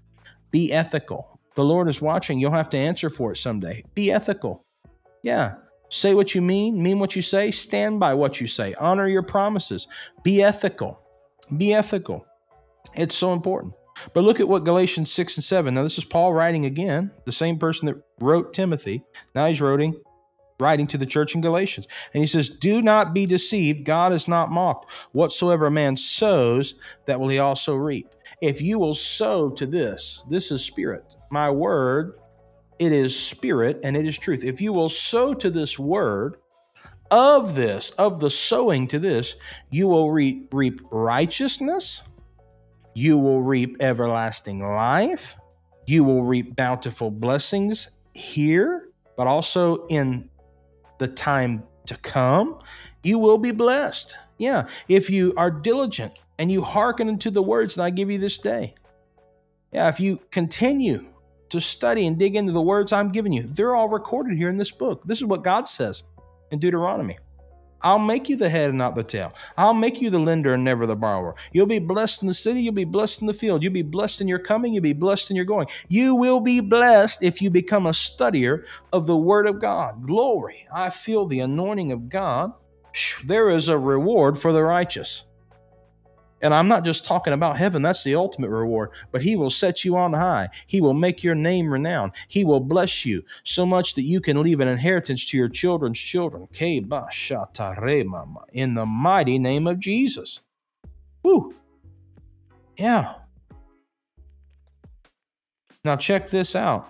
[0.51, 1.41] be ethical.
[1.55, 2.39] The Lord is watching.
[2.39, 3.83] You'll have to answer for it someday.
[3.95, 4.65] Be ethical.
[5.23, 5.55] Yeah.
[5.89, 9.25] Say what you mean, mean what you say, stand by what you say, honor your
[9.25, 9.89] promises,
[10.23, 11.01] be ethical.
[11.57, 12.25] Be ethical.
[12.95, 13.75] It's so important.
[14.13, 15.75] But look at what Galatians 6 and 7.
[15.75, 19.03] Now, this is Paul writing again, the same person that wrote Timothy.
[19.35, 20.01] Now he's writing,
[20.59, 21.89] writing to the church in Galatians.
[22.15, 23.85] And he says, Do not be deceived.
[23.85, 24.91] God is not mocked.
[25.13, 26.75] Whatsoever a man sows,
[27.07, 28.09] that will he also reap.
[28.41, 31.05] If you will sow to this, this is spirit.
[31.31, 32.15] My word
[32.81, 34.43] it is spirit and it is truth.
[34.43, 36.39] If you will sow to this word,
[37.11, 39.37] of this, of the sowing to this,
[39.71, 42.03] you will reap, reap righteousness,
[42.95, 45.35] you will reap everlasting life,
[45.87, 50.29] you will reap bountiful blessings here, but also in
[50.99, 52.59] the time to come.
[53.03, 54.17] You will be blessed.
[54.39, 58.19] Yeah, if you are diligent and you hearken unto the words that I give you
[58.19, 58.75] this day.
[59.73, 61.07] Yeah, if you continue
[61.51, 63.43] to study and dig into the words I'm giving you.
[63.43, 65.03] They're all recorded here in this book.
[65.05, 66.05] This is what God says
[66.51, 67.19] in Deuteronomy.
[67.83, 69.33] I'll make you the head and not the tail.
[69.57, 71.35] I'll make you the lender and never the borrower.
[71.53, 72.61] You'll be blessed in the city.
[72.61, 73.63] You'll be blessed in the field.
[73.63, 74.75] You'll be blessed in your coming.
[74.75, 75.67] You'll be blessed in your going.
[75.89, 80.07] You will be blessed if you become a studier of the Word of God.
[80.07, 80.67] Glory.
[80.75, 82.53] I feel the anointing of God.
[83.25, 85.25] There is a reward for the righteous.
[86.43, 89.85] And I'm not just talking about heaven, that's the ultimate reward, but He will set
[89.85, 90.49] you on high.
[90.67, 92.13] He will make your name renowned.
[92.29, 95.99] He will bless you so much that you can leave an inheritance to your children's
[95.99, 96.49] children.
[98.53, 100.41] In the mighty name of Jesus.
[101.23, 101.55] Woo.
[102.77, 103.15] Yeah.
[105.85, 106.89] Now, check this out.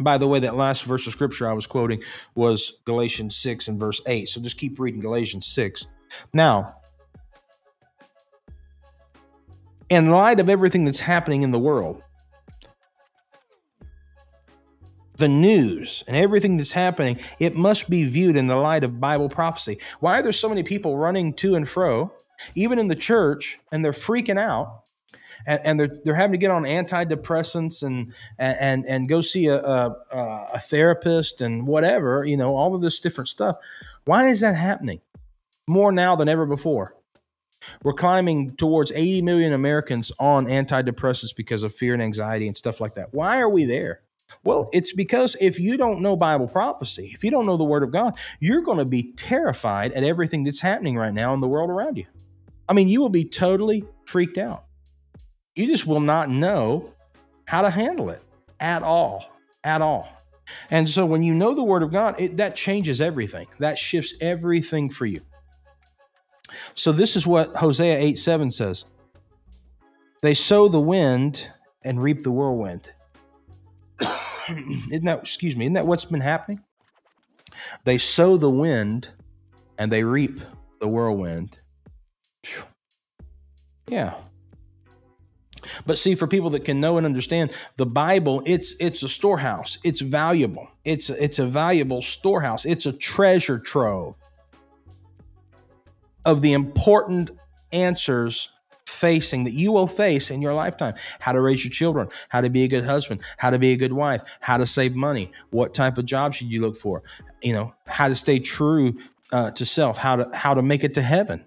[0.00, 2.02] By the way, that last verse of scripture I was quoting
[2.34, 4.28] was Galatians 6 and verse 8.
[4.28, 5.86] So just keep reading Galatians 6.
[6.32, 6.76] Now,
[9.94, 12.02] in light of everything that's happening in the world,
[15.16, 19.28] the news and everything that's happening, it must be viewed in the light of Bible
[19.28, 19.78] prophecy.
[20.00, 22.12] Why are there so many people running to and fro,
[22.54, 24.80] even in the church, and they're freaking out?
[25.46, 30.48] And, they're they're having to get on antidepressants and and and go see a, a
[30.54, 33.56] a therapist and whatever you know all of this different stuff.
[34.06, 35.02] Why is that happening
[35.66, 36.96] more now than ever before?
[37.82, 42.80] We're climbing towards 80 million Americans on antidepressants because of fear and anxiety and stuff
[42.80, 43.08] like that.
[43.12, 44.00] Why are we there?
[44.42, 47.82] Well, it's because if you don't know Bible prophecy, if you don't know the Word
[47.82, 51.48] of God, you're going to be terrified at everything that's happening right now in the
[51.48, 52.06] world around you.
[52.68, 54.64] I mean, you will be totally freaked out.
[55.54, 56.92] You just will not know
[57.46, 58.22] how to handle it
[58.60, 59.26] at all,
[59.62, 60.08] at all.
[60.70, 63.46] And so when you know the Word of God, it, that changes everything.
[63.58, 65.20] That shifts everything for you.
[66.74, 68.84] So this is what Hosea 8 7 says
[70.22, 71.48] They sow the wind
[71.84, 72.88] and reap the whirlwind.
[74.00, 76.62] isn't that, excuse me, isn't that what's been happening?
[77.84, 79.08] They sow the wind
[79.78, 80.40] and they reap
[80.80, 81.56] the whirlwind.
[83.88, 84.14] Yeah.
[85.86, 89.78] But see, for people that can know and understand the Bible, it's it's a storehouse.
[89.82, 90.68] It's valuable.
[90.84, 92.66] It's it's a valuable storehouse.
[92.66, 94.14] It's a treasure trove
[96.24, 97.30] of the important
[97.72, 98.50] answers
[98.86, 100.94] facing that you will face in your lifetime.
[101.18, 103.76] How to raise your children how to be a good husband how to be a
[103.76, 107.02] good wife how to save money what type of job should you look for?
[107.42, 108.94] You know how to stay true
[109.32, 111.46] uh, to self how to how to make it to heaven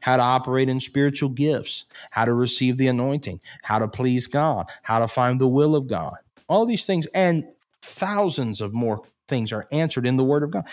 [0.00, 4.68] how to operate in spiritual gifts how to receive the anointing how to please god
[4.82, 6.16] how to find the will of god.
[6.48, 7.44] All these things and
[7.82, 10.64] thousands of more things are answered in the word of god.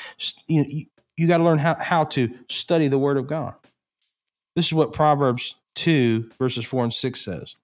[0.47, 0.85] You,
[1.17, 3.55] you got to learn how, how to study the word of god
[4.55, 7.55] this is what proverbs 2, verses 4 and 6 says.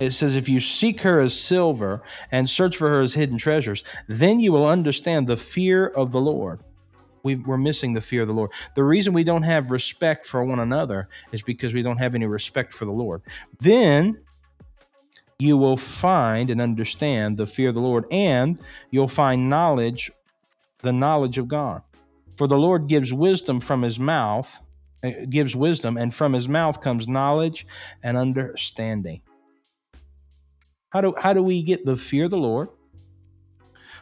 [0.00, 3.84] It says, If you seek her as silver and search for her as hidden treasures,
[4.08, 6.60] then you will understand the fear of the Lord.
[7.22, 8.50] we are missing the fear of the Lord.
[8.74, 12.26] The reason we don't have respect for one another is because we don't have any
[12.26, 13.22] respect for the Lord.
[13.60, 14.20] Then
[15.38, 18.60] you will find and understand the fear of the Lord, and
[18.90, 20.10] you'll find knowledge,
[20.82, 21.82] the knowledge of God.
[22.38, 24.60] For the Lord gives wisdom from his mouth
[25.04, 27.66] uh, gives wisdom, and from his mouth comes knowledge
[28.02, 29.22] and understanding.
[30.90, 32.68] How do, how do we get the fear of the Lord?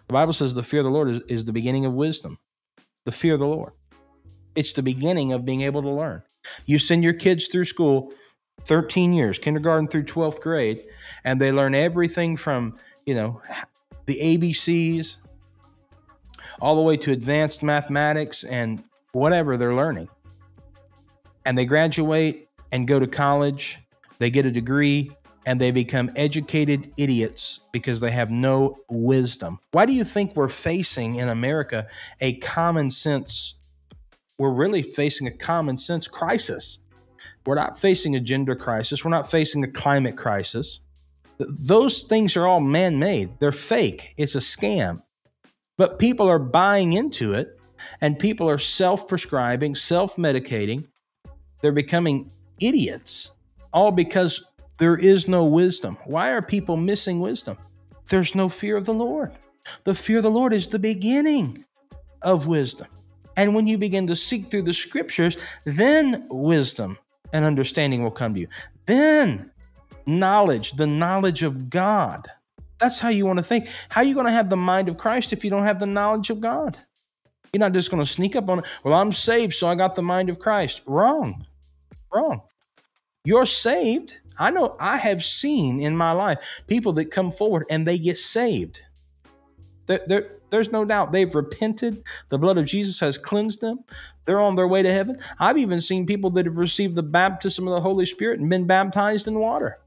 [0.08, 2.38] The Bible says the fear of the Lord is, is the beginning of wisdom.
[3.04, 3.72] The fear of the Lord.
[4.54, 6.22] It's the beginning of being able to learn.
[6.64, 8.14] You send your kids through school
[8.64, 10.86] 13 years, kindergarten through 12th grade,
[11.24, 13.42] and they learn everything from, you know,
[14.06, 15.16] the ABCs
[16.60, 18.82] all the way to advanced mathematics and
[19.12, 20.08] whatever they're learning
[21.46, 23.78] and they graduate and go to college,
[24.18, 25.10] they get a degree,
[25.46, 29.60] and they become educated idiots because they have no wisdom.
[29.70, 31.86] Why do you think we're facing in America
[32.20, 33.54] a common sense?
[34.38, 36.80] We're really facing a common sense crisis.
[37.46, 39.04] We're not facing a gender crisis.
[39.04, 40.80] We're not facing a climate crisis.
[41.38, 44.14] Those things are all man made, they're fake.
[44.16, 45.02] It's a scam.
[45.76, 47.58] But people are buying into it,
[48.00, 50.86] and people are self prescribing, self medicating,
[51.60, 53.32] they're becoming idiots,
[53.72, 54.44] all because
[54.78, 55.98] there is no wisdom.
[56.04, 57.58] Why are people missing wisdom?
[58.08, 59.36] There's no fear of the Lord.
[59.84, 61.64] The fear of the Lord is the beginning
[62.22, 62.86] of wisdom.
[63.36, 66.98] And when you begin to seek through the scriptures, then wisdom
[67.32, 68.48] and understanding will come to you.
[68.86, 69.50] Then
[70.06, 72.30] knowledge, the knowledge of God.
[72.78, 73.68] That's how you want to think.
[73.88, 75.86] How are you going to have the mind of Christ if you don't have the
[75.86, 76.78] knowledge of God?
[77.52, 78.66] You're not just going to sneak up on it.
[78.84, 80.82] Well, I'm saved, so I got the mind of Christ.
[80.86, 81.46] Wrong.
[82.12, 82.42] Wrong.
[83.24, 84.18] You're saved.
[84.38, 88.18] I know I have seen in my life people that come forward and they get
[88.18, 88.82] saved.
[89.86, 92.02] There, there, there's no doubt they've repented.
[92.28, 93.84] The blood of Jesus has cleansed them.
[94.24, 95.16] They're on their way to heaven.
[95.38, 98.66] I've even seen people that have received the baptism of the Holy Spirit and been
[98.66, 99.78] baptized in water.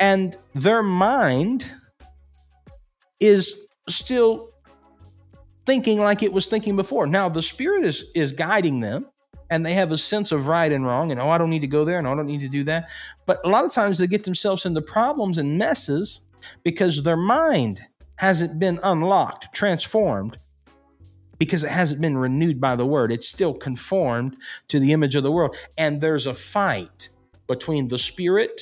[0.00, 1.70] And their mind
[3.20, 4.50] is still
[5.66, 7.06] thinking like it was thinking before.
[7.06, 9.06] Now the Spirit is is guiding them,
[9.50, 11.66] and they have a sense of right and wrong, and oh, I don't need to
[11.66, 12.88] go there, and I don't need to do that.
[13.26, 16.20] But a lot of times they get themselves into problems and messes
[16.64, 17.80] because their mind
[18.16, 20.38] hasn't been unlocked, transformed,
[21.38, 23.12] because it hasn't been renewed by the word.
[23.12, 24.36] It's still conformed
[24.68, 25.56] to the image of the world.
[25.76, 27.10] And there's a fight
[27.46, 28.60] between the spirit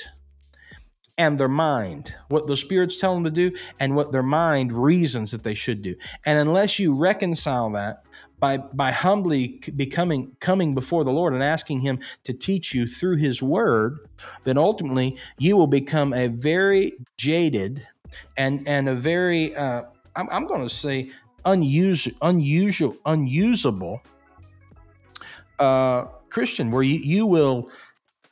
[1.19, 5.31] and their mind, what the spirits tell them to do, and what their mind reasons
[5.31, 5.95] that they should do.
[6.25, 8.03] And unless you reconcile that
[8.39, 13.17] by by humbly becoming coming before the Lord and asking Him to teach you through
[13.17, 13.99] His Word,
[14.45, 17.87] then ultimately you will become a very jaded
[18.37, 21.11] and and a very uh, I'm, I'm going to say
[21.45, 24.03] unusual, unusual, unusable
[25.59, 27.71] uh, Christian, where you, you will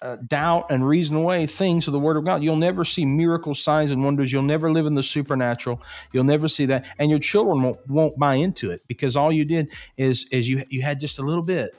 [0.05, 2.43] uh, doubt and reason away things of the Word of God.
[2.43, 4.31] You'll never see miracle signs and wonders.
[4.31, 5.83] You'll never live in the supernatural.
[6.13, 9.47] You'll never see that, and your children won't, won't buy into it because all you
[9.47, 11.77] did is is you you had just a little bit,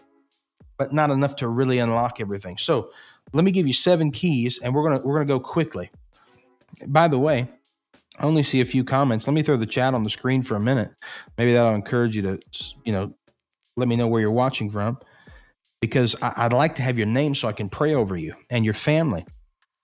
[0.78, 2.58] but not enough to really unlock everything.
[2.58, 2.90] So,
[3.34, 5.92] let me give you seven keys, and we're gonna we're gonna go quickly.
[6.88, 7.48] By the way,
[8.18, 9.28] I only see a few comments.
[9.28, 10.90] Let me throw the chat on the screen for a minute.
[11.38, 12.40] Maybe that'll encourage you to
[12.86, 13.14] you know
[13.78, 14.98] let me know where you're watching from
[15.82, 18.66] because I, would like to have your name so I can pray over you and
[18.66, 19.26] your family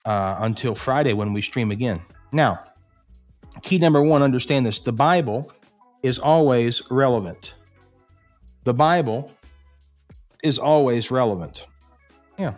[0.05, 2.01] uh, until Friday when we stream again.
[2.31, 2.63] Now,
[3.61, 5.51] key number one understand this the Bible
[6.03, 7.55] is always relevant.
[8.63, 9.31] The Bible
[10.43, 11.67] is always relevant.
[12.37, 12.55] Yeah.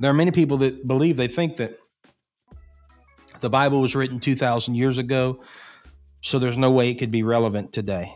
[0.00, 1.78] There are many people that believe they think that
[3.40, 5.42] the Bible was written 2,000 years ago,
[6.22, 8.14] so there's no way it could be relevant today.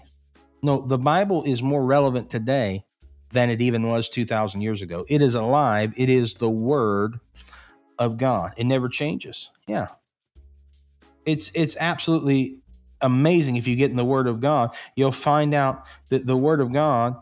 [0.63, 2.85] No, the Bible is more relevant today
[3.33, 5.05] than it even was 2,000 years ago.
[5.09, 7.21] It is alive, it is the Word
[7.99, 8.55] of God.
[8.57, 9.51] It never changes.
[9.67, 9.89] Yeah.
[11.27, 12.59] It's, it's absolutely
[13.03, 14.75] amazing if you get in the Word of God.
[14.97, 17.17] You'll find out that the Word of God,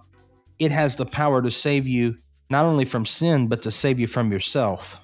[0.58, 2.16] it has the power to save you
[2.50, 5.00] not only from sin, but to save you from yourself.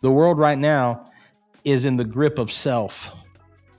[0.00, 1.04] The world right now
[1.64, 3.10] is in the grip of self.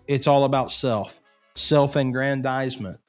[0.08, 1.22] It's all about self,
[1.56, 3.00] self aggrandizement,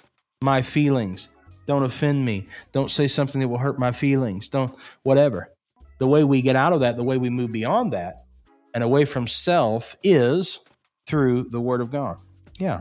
[0.42, 1.28] my feelings,
[1.68, 2.46] don't offend me.
[2.72, 4.48] Don't say something that will hurt my feelings.
[4.48, 5.52] Don't, whatever.
[5.98, 8.24] The way we get out of that, the way we move beyond that
[8.72, 10.60] and away from self is
[11.06, 12.16] through the Word of God.
[12.58, 12.80] Yeah.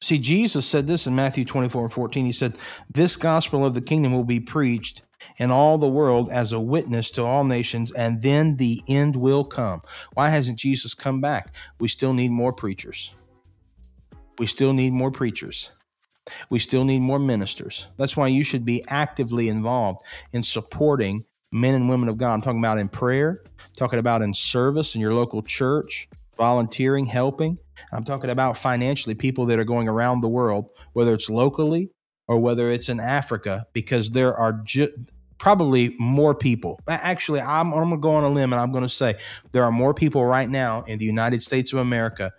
[0.00, 2.24] See, Jesus said this in Matthew 24 and 14.
[2.24, 2.56] He said,
[2.88, 5.02] This gospel of the kingdom will be preached
[5.36, 9.44] in all the world as a witness to all nations, and then the end will
[9.44, 9.82] come.
[10.14, 11.54] Why hasn't Jesus come back?
[11.78, 13.12] We still need more preachers.
[14.38, 15.70] We still need more preachers.
[16.50, 17.88] We still need more ministers.
[17.96, 20.02] That's why you should be actively involved
[20.32, 22.34] in supporting men and women of God.
[22.34, 23.42] I'm talking about in prayer,
[23.76, 27.58] talking about in service in your local church, volunteering, helping.
[27.92, 31.90] I'm talking about financially, people that are going around the world, whether it's locally
[32.28, 34.92] or whether it's in Africa, because there are ju-
[35.40, 36.78] probably more people.
[36.86, 39.16] Actually, I'm, I'm going to go on a limb and I'm going to say
[39.52, 42.30] there are more people right now in the United States of America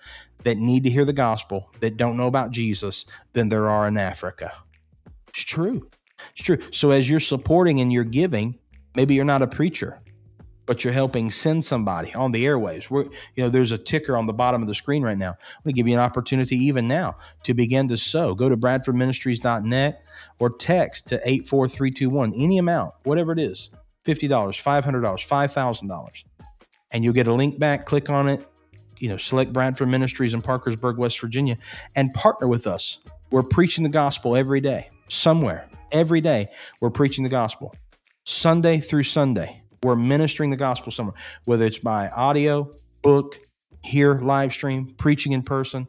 [0.44, 3.98] that need to hear the gospel that don't know about Jesus than there are in
[3.98, 4.52] Africa.
[5.30, 5.90] It's true.
[6.36, 6.58] It's true.
[6.72, 8.58] So as you're supporting and you're giving,
[8.96, 10.02] maybe you're not a preacher,
[10.66, 12.90] but you're helping send somebody on the airwaves.
[12.90, 15.32] We're, you know, there's a ticker on the bottom of the screen right now.
[15.32, 18.36] I'm going to give you an opportunity even now to begin to sow.
[18.36, 20.04] Go to bradfordministries.net
[20.40, 23.70] or text to 84321, any amount, whatever it is,
[24.06, 26.24] $50, $500, $5,000.
[26.92, 28.46] And you'll get a link back, click on it,
[29.02, 31.58] you know, select Bradford Ministries in Parkersburg, West Virginia,
[31.96, 33.00] and partner with us.
[33.32, 36.50] We're preaching the gospel every day, somewhere, every day.
[36.80, 37.74] We're preaching the gospel,
[38.26, 39.64] Sunday through Sunday.
[39.84, 42.72] We're ministering the gospel somewhere, whether it's by audio,
[43.02, 43.40] book,
[43.84, 45.88] here, live stream, preaching in person,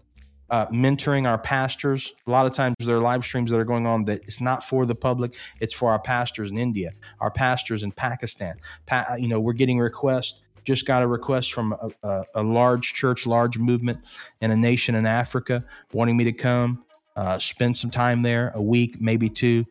[0.48, 2.14] uh, mentoring our pastors.
[2.26, 4.64] A lot of times there are live streams that are going on that it's not
[4.64, 8.54] for the public; it's for our pastors in India, our pastors in Pakistan.
[8.86, 12.94] Pa- you know, we're getting requests just got a request from a, a, a, large
[12.94, 14.00] church, large movement
[14.40, 16.84] in a nation in Africa wanting me to come,
[17.16, 19.64] uh, spend some time there, a week, maybe two,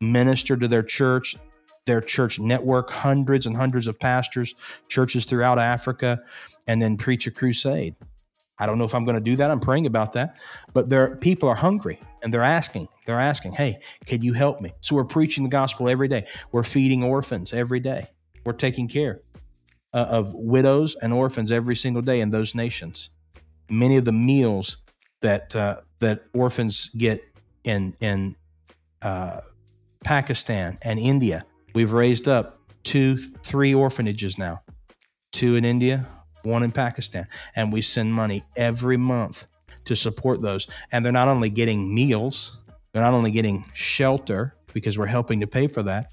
[0.00, 1.36] minister to their church,
[1.86, 4.54] their church network, hundreds and hundreds of pastors,
[4.88, 6.20] churches throughout Africa,
[6.66, 7.94] and then preach a crusade.
[8.60, 9.50] I don't know if I'm going to do that.
[9.50, 10.36] I'm praying about that.
[10.72, 12.88] But there people are hungry and they're asking.
[13.06, 16.26] They're asking, "Hey, can you help me?" So we're preaching the gospel every day.
[16.50, 18.08] We're feeding orphans every day.
[18.44, 19.22] We're taking care
[19.98, 23.10] uh, of widows and orphans every single day in those nations.
[23.68, 24.78] Many of the meals
[25.20, 27.20] that uh, that orphans get
[27.64, 28.36] in in
[29.02, 29.40] uh,
[30.04, 31.44] Pakistan and India,
[31.74, 34.62] we've raised up two, three orphanages now,
[35.32, 36.06] two in India,
[36.44, 37.26] one in Pakistan,
[37.56, 39.46] and we send money every month
[39.84, 40.68] to support those.
[40.92, 42.58] And they're not only getting meals,
[42.92, 46.12] they're not only getting shelter because we're helping to pay for that,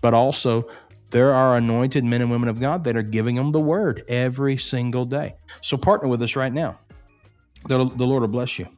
[0.00, 0.68] but also
[1.10, 4.56] there are anointed men and women of God that are giving them the word every
[4.56, 5.34] single day.
[5.60, 6.78] So partner with us right now.
[7.66, 8.68] The, the Lord will bless you.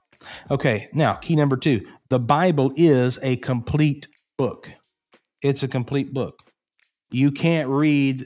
[0.51, 4.07] Okay, now, key number two the Bible is a complete
[4.37, 4.71] book.
[5.43, 6.39] It's a complete book.
[7.11, 8.25] You can't read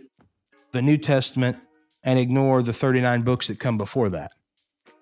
[0.73, 1.57] the New Testament
[2.05, 4.33] and ignore the 39 books that come before that,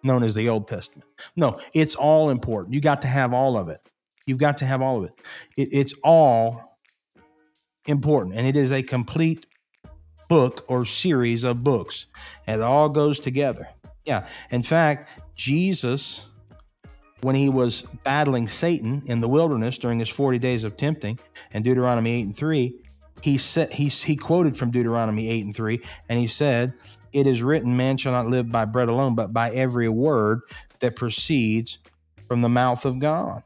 [0.02, 1.08] known as the Old Testament.
[1.36, 2.74] No, it's all important.
[2.74, 3.80] You got to have all of it.
[4.26, 5.12] You've got to have all of it.
[5.56, 6.73] it it's all
[7.86, 9.46] important and it is a complete
[10.28, 12.06] book or series of books.
[12.46, 13.68] It all goes together.
[14.04, 14.26] Yeah.
[14.50, 16.28] In fact, Jesus,
[17.22, 21.18] when he was battling Satan in the wilderness during his 40 days of tempting,
[21.52, 22.74] and Deuteronomy 8 and 3,
[23.22, 26.74] he said he, he quoted from Deuteronomy 8 and 3, and he said,
[27.12, 30.40] It is written, man shall not live by bread alone, but by every word
[30.80, 31.78] that proceeds
[32.28, 33.42] from the mouth of God.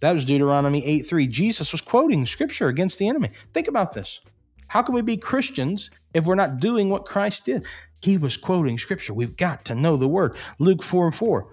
[0.00, 1.26] That was Deuteronomy 8 3.
[1.26, 3.30] Jesus was quoting scripture against the enemy.
[3.52, 4.20] Think about this.
[4.68, 7.66] How can we be Christians if we're not doing what Christ did?
[8.00, 9.14] He was quoting scripture.
[9.14, 10.36] We've got to know the word.
[10.58, 11.48] Luke 4 and 4.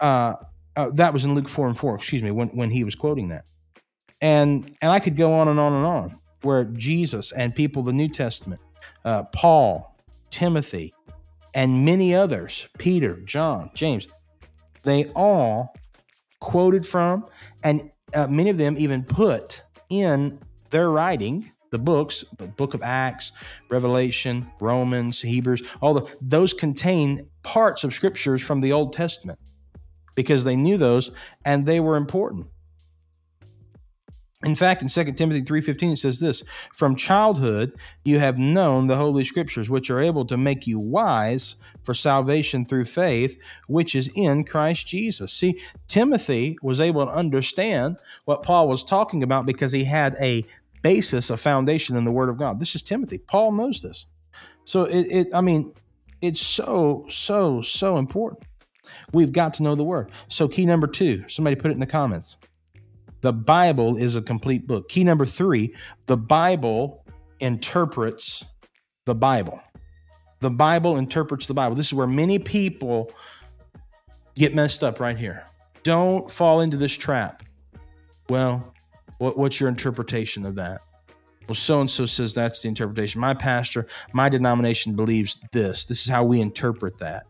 [0.00, 0.34] Uh,
[0.76, 3.28] uh, that was in Luke 4 and 4, excuse me, when, when he was quoting
[3.28, 3.44] that.
[4.20, 7.86] And and I could go on and on and on, where Jesus and people of
[7.86, 8.60] the New Testament,
[9.04, 9.96] uh, Paul,
[10.30, 10.92] Timothy,
[11.54, 14.08] and many others, Peter, John, James,
[14.82, 15.74] they all
[16.40, 17.26] quoted from,
[17.62, 20.38] and uh, many of them even put in
[20.70, 23.32] their writing the books, the book of Acts,
[23.68, 29.38] Revelation, Romans, Hebrews, all the those contain parts of scriptures from the Old Testament
[30.14, 31.10] because they knew those
[31.44, 32.46] and they were important.
[34.44, 37.72] In fact, in 2 Timothy 3:15 it says this, "From childhood
[38.04, 42.64] you have known the holy scriptures which are able to make you wise for salvation
[42.64, 43.36] through faith
[43.66, 45.58] which is in Christ Jesus." See,
[45.88, 50.46] Timothy was able to understand what Paul was talking about because he had a
[50.82, 52.60] basis, a foundation in the word of God.
[52.60, 53.18] This is Timothy.
[53.18, 54.06] Paul knows this.
[54.62, 55.72] So it, it I mean,
[56.22, 58.44] it's so so so important.
[59.12, 60.12] We've got to know the word.
[60.28, 62.36] So key number 2, somebody put it in the comments.
[63.20, 64.88] The Bible is a complete book.
[64.88, 65.74] Key number three
[66.06, 67.04] the Bible
[67.40, 68.44] interprets
[69.06, 69.60] the Bible.
[70.40, 71.74] The Bible interprets the Bible.
[71.74, 73.10] This is where many people
[74.36, 75.44] get messed up right here.
[75.82, 77.42] Don't fall into this trap.
[78.28, 78.72] Well,
[79.18, 80.82] what, what's your interpretation of that?
[81.48, 83.20] Well, so and so says that's the interpretation.
[83.20, 85.86] My pastor, my denomination believes this.
[85.86, 87.26] This is how we interpret that.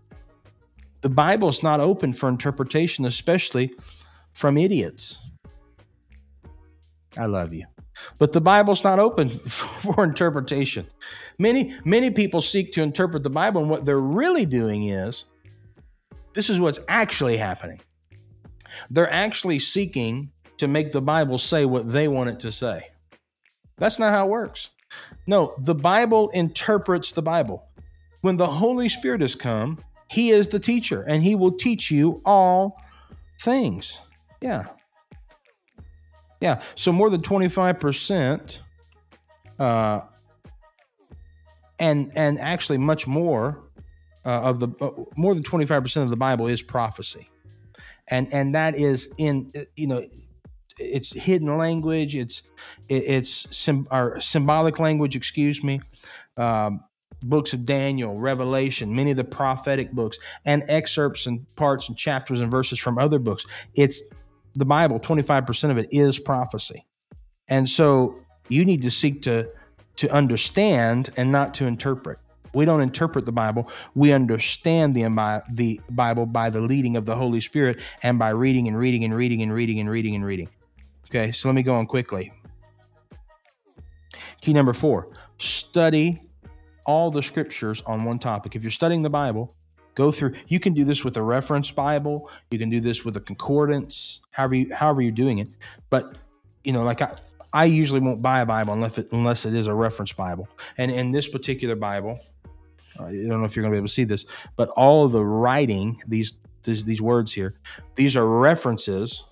[1.00, 3.72] The Bible is not open for interpretation, especially
[4.32, 5.18] from idiots.
[7.16, 7.64] I love you.
[8.18, 10.86] But the Bible's not open for interpretation.
[11.38, 15.24] Many, many people seek to interpret the Bible, and what they're really doing is
[16.34, 17.80] this is what's actually happening.
[18.90, 22.88] They're actually seeking to make the Bible say what they want it to say.
[23.76, 24.70] That's not how it works.
[25.26, 27.64] No, the Bible interprets the Bible.
[28.20, 32.20] When the Holy Spirit has come, He is the teacher, and He will teach you
[32.24, 32.80] all
[33.40, 33.98] things.
[34.40, 34.66] Yeah.
[36.40, 36.62] Yeah.
[36.74, 38.58] So more than 25%,
[39.58, 40.00] uh,
[41.80, 43.62] and and actually much more
[44.24, 47.28] uh, of the uh, more than 25% of the Bible is prophecy.
[48.08, 50.02] And and that is in you know
[50.78, 52.42] it's hidden language, it's
[52.88, 55.80] it's sim, or symbolic language, excuse me.
[56.36, 56.80] Um,
[57.22, 62.40] books of Daniel, Revelation, many of the prophetic books, and excerpts and parts and chapters
[62.40, 63.44] and verses from other books.
[63.74, 64.00] It's
[64.54, 66.86] the Bible, 25% of it is prophecy.
[67.48, 68.18] And so
[68.48, 69.48] you need to seek to
[69.96, 72.18] to understand and not to interpret.
[72.54, 73.68] We don't interpret the Bible.
[73.96, 75.02] We understand the,
[75.52, 79.14] the Bible by the leading of the Holy Spirit and by reading and reading and
[79.14, 80.48] reading and reading and reading and reading.
[81.08, 82.32] Okay, so let me go on quickly.
[84.40, 86.22] Key number four study
[86.86, 88.56] all the scriptures on one topic.
[88.56, 89.54] If you're studying the Bible,
[89.98, 90.34] Go through.
[90.46, 92.30] You can do this with a reference Bible.
[92.52, 94.20] You can do this with a concordance.
[94.30, 95.48] However, you, however you're doing it.
[95.90, 96.16] But
[96.62, 97.16] you know, like I,
[97.52, 100.48] I usually won't buy a Bible unless it, unless it is a reference Bible.
[100.76, 102.20] And in this particular Bible,
[103.00, 104.24] uh, I don't know if you're going to be able to see this,
[104.54, 107.58] but all the writing, these these, these words here,
[107.96, 109.24] these are references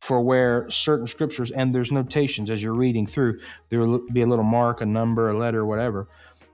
[0.00, 3.38] for where certain scriptures and there's notations as you're reading through.
[3.68, 6.08] There will be a little mark, a number, a letter, whatever,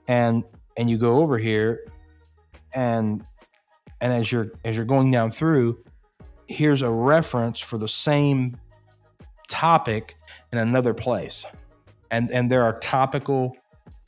[0.08, 0.44] and
[0.76, 1.86] and you go over here,
[2.74, 3.24] and
[4.00, 5.82] and as you're as you're going down through
[6.50, 8.56] here's a reference for the same
[9.48, 10.16] topic
[10.52, 11.46] in another place.
[12.10, 13.56] And and there are topical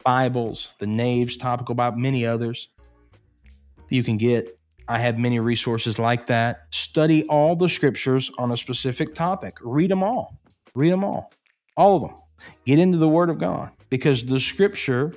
[0.04, 2.68] bibles the Nave's topical bible many others
[3.88, 4.58] you can get.
[4.88, 6.62] I have many resources like that.
[6.70, 9.56] Study all the scriptures on a specific topic.
[9.62, 10.36] Read them all.
[10.74, 11.32] Read them all.
[11.76, 12.18] All of them
[12.64, 15.14] get into the word of god because the scripture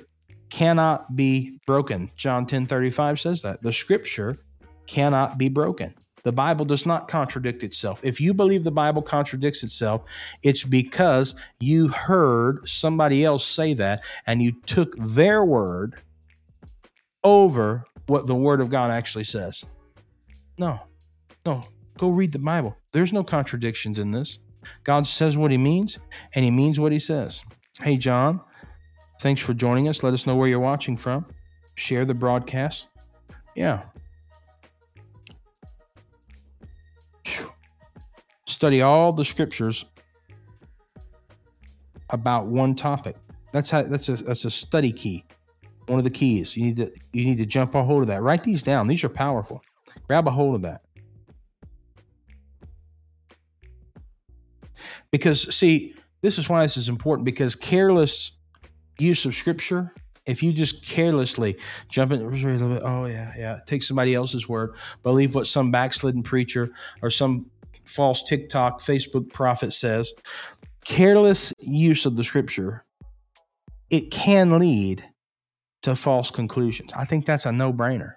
[0.48, 2.10] cannot be broken.
[2.16, 3.62] John 10 35 says that.
[3.62, 4.38] The scripture
[4.86, 5.94] cannot be broken.
[6.22, 8.00] The Bible does not contradict itself.
[8.02, 10.02] If you believe the Bible contradicts itself,
[10.42, 16.02] it's because you heard somebody else say that and you took their word
[17.22, 19.64] over what the Word of God actually says.
[20.58, 20.80] No,
[21.44, 21.62] no,
[21.96, 22.76] go read the Bible.
[22.92, 24.38] There's no contradictions in this.
[24.82, 25.98] God says what He means,
[26.34, 27.44] and He means what He says.
[27.80, 28.40] Hey, John,
[29.20, 30.02] Thanks for joining us.
[30.02, 31.26] Let us know where you're watching from.
[31.74, 32.88] Share the broadcast.
[33.54, 33.84] Yeah.
[38.46, 39.84] Study all the scriptures
[42.10, 43.16] about one topic.
[43.52, 45.24] That's how that's a that's a study key.
[45.86, 46.56] One of the keys.
[46.56, 48.22] You need to you need to jump a hold of that.
[48.22, 48.86] Write these down.
[48.86, 49.62] These are powerful.
[50.06, 50.82] Grab a hold of that.
[55.10, 58.32] Because see, this is why this is important because careless
[58.98, 59.92] use of scripture,
[60.26, 61.56] if you just carelessly
[61.88, 62.22] jump in,
[62.82, 66.70] oh yeah, yeah, take somebody else's word, believe what some backslidden preacher
[67.02, 67.46] or some
[67.86, 70.12] false TikTok, Facebook prophet says,
[70.84, 72.84] careless use of the scripture,
[73.90, 75.04] it can lead
[75.82, 76.92] to false conclusions.
[76.94, 78.14] I think that's a no brainer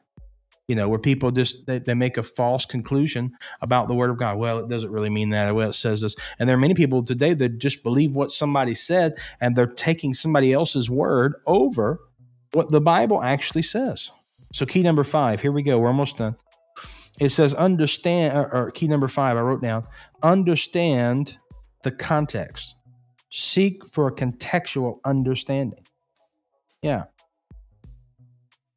[0.70, 4.20] you know, where people just they, they make a false conclusion about the word of
[4.20, 4.38] God.
[4.38, 5.56] Well, it doesn't really mean that.
[5.56, 6.16] Well, it says this.
[6.38, 10.14] And there are many people today that just believe what somebody said and they're taking
[10.14, 12.00] somebody else's word over
[12.54, 14.12] what the Bible actually says.
[14.54, 15.80] So, key number five, here we go.
[15.80, 16.36] We're almost done.
[17.20, 19.86] It says, understand, or, or key number five, I wrote down,
[20.24, 21.38] understand
[21.84, 22.76] the context.
[23.30, 25.86] Seek for a contextual understanding.
[26.82, 27.04] Yeah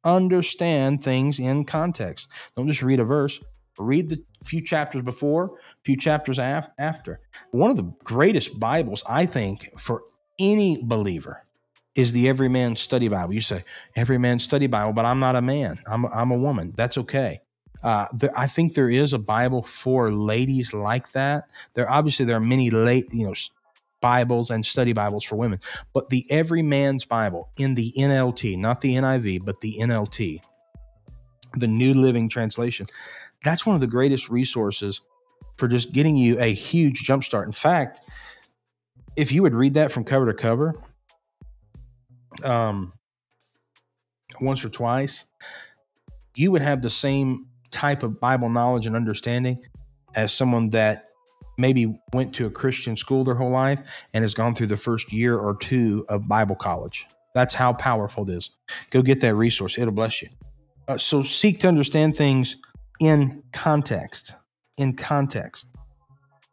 [0.03, 2.27] understand things in context.
[2.55, 3.39] Don't just read a verse,
[3.77, 7.19] read the few chapters before, few chapters af- after.
[7.51, 10.03] One of the greatest Bibles, I think, for
[10.39, 11.45] any believer
[11.95, 13.33] is the Everyman Study Bible.
[13.33, 13.63] You say,
[13.95, 16.73] Everyman Study Bible, but I'm not a man, I'm, I'm a woman.
[16.75, 17.41] That's okay.
[17.83, 21.49] Uh, I think there is a Bible for ladies like that.
[21.73, 23.33] There obviously there are many late, you know,
[23.99, 25.59] Bibles and study Bibles for women.
[25.93, 30.41] But the Every Man's Bible in the NLT, not the NIV, but the NLT,
[31.57, 32.87] the New Living Translation,
[33.43, 35.01] that's one of the greatest resources
[35.55, 37.45] for just getting you a huge jumpstart.
[37.45, 38.01] In fact,
[39.15, 40.75] if you would read that from cover to cover,
[42.43, 42.91] um,
[44.41, 45.25] once or twice,
[46.35, 49.59] you would have the same type of Bible knowledge and understanding
[50.15, 51.09] as someone that
[51.57, 53.79] maybe went to a Christian school their whole life
[54.13, 57.05] and has gone through the first year or two of Bible college.
[57.33, 58.51] That's how powerful it is.
[58.91, 60.29] Go get that resource, it'll bless you.
[60.87, 62.57] Uh, so seek to understand things
[62.99, 64.35] in context.
[64.77, 65.67] In context.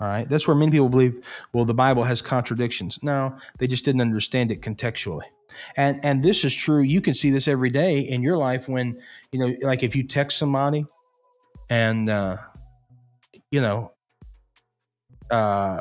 [0.00, 0.28] All right.
[0.28, 2.98] That's where many people believe, well, the Bible has contradictions.
[3.02, 5.24] No, they just didn't understand it contextually.
[5.76, 6.80] And and this is true.
[6.80, 8.98] You can see this every day in your life when,
[9.32, 10.86] you know, like if you text somebody
[11.70, 12.36] and uh,
[13.50, 13.92] you know,
[15.30, 15.80] uh,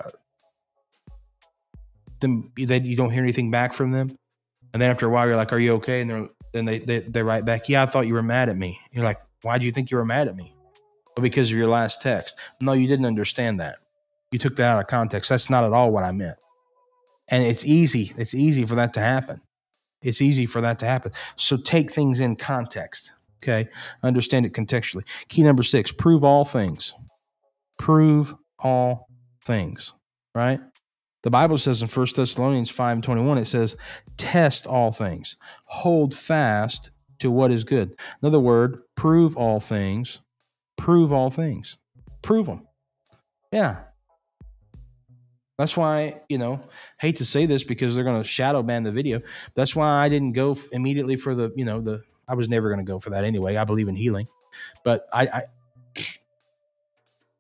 [2.22, 4.18] then you don't hear anything back from them,
[4.74, 7.00] and then after a while you're like, "Are you okay?" And they're then they they,
[7.00, 9.66] they write back, "Yeah, I thought you were mad at me." You're like, "Why do
[9.66, 10.56] you think you were mad at me?"
[11.18, 12.38] Well, because of your last text.
[12.62, 13.80] No, you didn't understand that.
[14.32, 15.30] You took that out of context.
[15.30, 16.38] That's not at all what I meant.
[17.30, 18.14] And it's easy.
[18.16, 19.42] It's easy for that to happen.
[20.02, 21.12] It's easy for that to happen.
[21.36, 23.12] So take things in context.
[23.42, 23.70] Okay.
[24.04, 25.04] Understand it contextually.
[25.30, 26.94] Key number six prove all things.
[27.78, 29.08] Prove all
[29.46, 29.94] things,
[30.36, 30.60] right?
[31.24, 33.76] The Bible says in 1 Thessalonians 5 21, it says,
[34.18, 35.36] test all things,
[35.66, 37.98] hold fast to what is good.
[38.22, 40.20] Another word, prove all things,
[40.78, 41.78] prove all things,
[42.22, 42.66] prove them.
[43.52, 43.78] Yeah.
[45.58, 46.62] That's why, you know,
[47.00, 49.22] hate to say this because they're going to shadow ban the video.
[49.56, 52.80] That's why I didn't go immediately for the, you know, the, I was never going
[52.80, 53.58] to go for that anyway.
[53.58, 54.28] I believe in healing,
[54.84, 55.44] but I, I,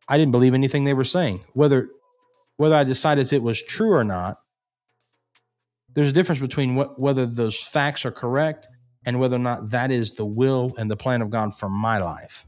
[0.07, 1.45] I didn't believe anything they were saying.
[1.53, 1.89] Whether
[2.57, 4.39] whether I decided it was true or not,
[5.93, 8.67] there's a difference between what, whether those facts are correct
[9.05, 11.99] and whether or not that is the will and the plan of God for my
[11.99, 12.45] life.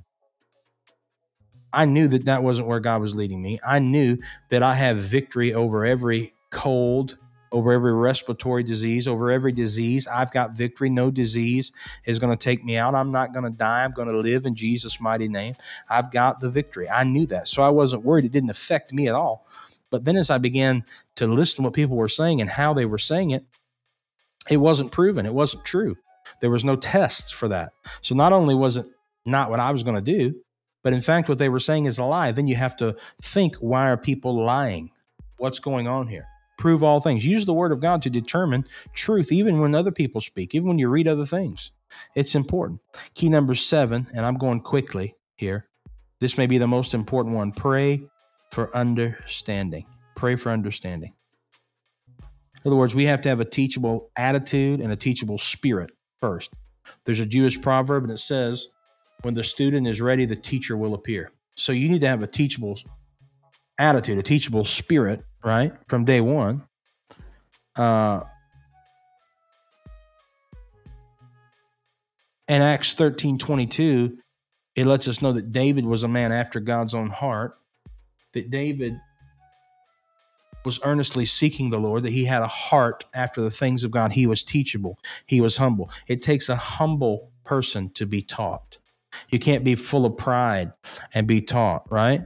[1.74, 3.60] I knew that that wasn't where God was leading me.
[3.66, 4.18] I knew
[4.50, 7.18] that I have victory over every cold,
[7.52, 10.08] over every respiratory disease, over every disease.
[10.08, 10.90] I've got victory.
[10.90, 11.72] No disease
[12.06, 12.96] is going to take me out.
[12.96, 13.84] I'm not going to die.
[13.84, 15.56] I'm going to live in Jesus' mighty name.
[15.90, 16.90] I've got the victory.
[16.90, 17.48] I knew that.
[17.48, 18.26] So I wasn't worried.
[18.26, 19.46] It didn't affect me at all.
[19.90, 20.86] But then as I began
[21.18, 23.46] to listen to what people were saying and how they were saying it,
[24.50, 25.26] it wasn't proven.
[25.26, 25.98] It wasn't true.
[26.40, 27.74] There was no tests for that.
[28.02, 28.92] So not only was it
[29.26, 30.36] not what I was going to do,
[30.84, 32.32] but in fact, what they were saying is a lie.
[32.32, 34.90] Then you have to think why are people lying?
[35.38, 36.26] What's going on here?
[36.62, 37.26] Prove all things.
[37.26, 40.78] Use the word of God to determine truth, even when other people speak, even when
[40.78, 41.72] you read other things.
[42.16, 42.82] It's important.
[43.16, 45.68] Key number seven, and I'm going quickly here.
[46.20, 47.52] This may be the most important one.
[47.52, 48.04] Pray
[48.52, 49.88] for understanding.
[50.16, 51.14] Pray for understanding.
[52.20, 55.90] In other words, we have to have a teachable attitude and a teachable spirit
[56.20, 56.54] first.
[57.06, 58.68] There's a Jewish proverb and it says,
[59.24, 61.32] when the student is ready, the teacher will appear.
[61.56, 62.78] So you need to have a teachable
[63.80, 65.74] attitude, a teachable spirit, right?
[65.88, 66.64] From day one.
[67.76, 68.22] Uh,
[72.52, 74.18] And Acts 13 22,
[74.76, 77.54] it lets us know that David was a man after God's own heart,
[78.34, 79.00] that David
[80.66, 84.12] was earnestly seeking the Lord, that he had a heart after the things of God.
[84.12, 85.92] He was teachable, he was humble.
[86.08, 88.80] It takes a humble person to be taught.
[89.30, 90.74] You can't be full of pride
[91.14, 92.26] and be taught, right?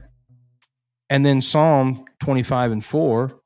[1.08, 3.40] And then Psalm 25 and 4,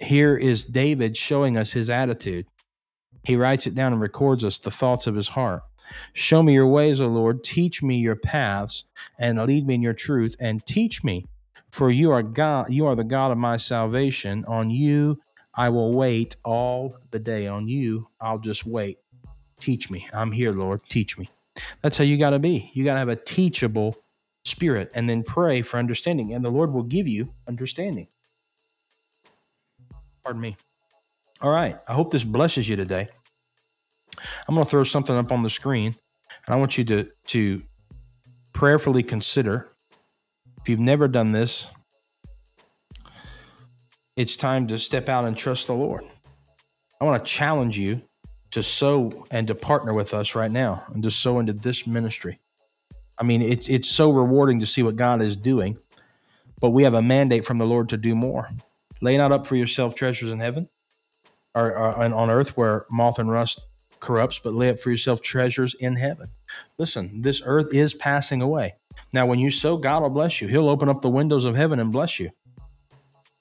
[0.00, 2.46] here is David showing us his attitude.
[3.24, 5.62] He writes it down and records us the thoughts of his heart.
[6.12, 7.44] Show me your ways, O Lord.
[7.44, 8.84] Teach me your paths
[9.18, 11.24] and lead me in your truth and teach me
[11.76, 14.46] for you are God, you are the God of my salvation.
[14.46, 15.20] On you
[15.54, 17.48] I will wait all the day.
[17.48, 18.98] On you I'll just wait.
[19.60, 20.08] Teach me.
[20.14, 20.84] I'm here, Lord.
[20.84, 21.28] Teach me.
[21.82, 22.70] That's how you got to be.
[22.72, 23.94] You got to have a teachable
[24.46, 28.08] spirit and then pray for understanding, and the Lord will give you understanding.
[30.22, 30.56] Pardon me.
[31.40, 31.78] All right.
[31.86, 33.08] I hope this blesses you today.
[34.48, 35.94] I'm going to throw something up on the screen,
[36.46, 37.62] and I want you to to
[38.52, 39.68] prayerfully consider
[40.66, 41.68] if you've never done this,
[44.16, 46.02] it's time to step out and trust the Lord.
[47.00, 48.02] I want to challenge you
[48.50, 52.40] to sow and to partner with us right now and to sow into this ministry.
[53.18, 55.78] I mean, it's it's so rewarding to see what God is doing,
[56.60, 58.50] but we have a mandate from the Lord to do more.
[59.00, 60.68] Lay not up for yourself treasures in heaven
[61.54, 63.60] or, or on earth where moth and rust
[64.00, 66.28] corrupts, but lay up for yourself treasures in heaven.
[66.78, 68.74] Listen, this earth is passing away.
[69.12, 70.48] Now, when you sow, God will bless you.
[70.48, 72.30] He'll open up the windows of heaven and bless you.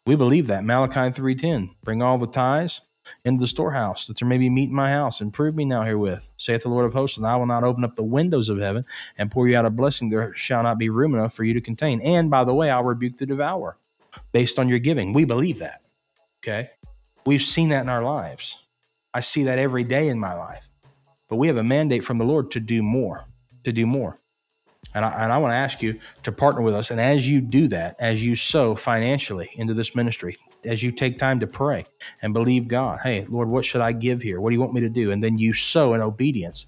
[0.06, 0.64] We believe that.
[0.64, 2.82] Malachi 3.10, bring all the tithes
[3.24, 5.84] into the storehouse, that there may be meat in my house, and prove me now
[5.84, 8.60] herewith, saith the Lord of hosts, and I will not open up the windows of
[8.60, 8.86] heaven
[9.18, 11.62] and pour you out a blessing there shall not be room enough for you to
[11.62, 12.02] contain.
[12.02, 13.78] And by the way, I'll rebuke the devourer
[14.32, 15.14] based on your giving.
[15.14, 15.82] We believe that.
[16.44, 16.72] Okay.
[17.26, 18.60] We've seen that in our lives.
[19.14, 20.70] I see that every day in my life.
[21.28, 23.26] But we have a mandate from the Lord to do more,
[23.64, 24.20] to do more.
[24.96, 26.90] And I, and I want to ask you to partner with us.
[26.90, 31.20] And as you do that, as you sow financially into this ministry, as you take
[31.20, 31.86] time to pray
[32.22, 34.40] and believe God, hey, Lord, what should I give here?
[34.40, 35.12] What do you want me to do?
[35.12, 36.66] And then you sow in obedience.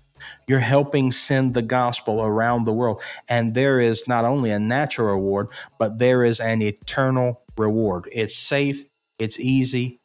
[0.48, 3.02] You're helping send the gospel around the world.
[3.30, 5.48] And there is not only a natural reward,
[5.80, 8.10] but there is an eternal reward.
[8.14, 8.84] It's safe,
[9.20, 10.00] it's easy.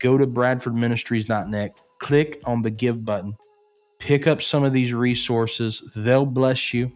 [0.00, 3.36] Go to bradfordministries.net, click on the give button,
[4.00, 5.82] pick up some of these resources.
[5.94, 6.92] They'll bless you.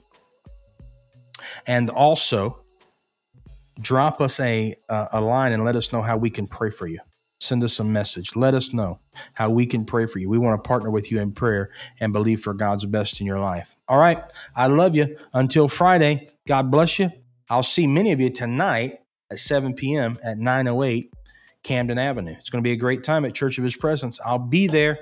[1.67, 2.63] And also,
[3.81, 6.99] drop us a, a line and let us know how we can pray for you.
[7.41, 8.35] Send us a message.
[8.35, 8.99] Let us know
[9.35, 10.29] how we can pray for you.
[10.29, 11.71] We want to partner with you in prayer
[12.01, 13.77] and believe for God's best in your life.
[13.87, 14.21] All right.
[14.57, 15.17] I love you.
[15.33, 17.13] Until Friday, God bless you.
[17.49, 18.99] I'll see many of you tonight
[19.31, 20.19] at 7 p.m.
[20.25, 21.13] at 908
[21.63, 22.35] Camden Avenue.
[22.39, 24.19] It's going to be a great time at Church of His Presence.
[24.25, 24.99] I'll be there.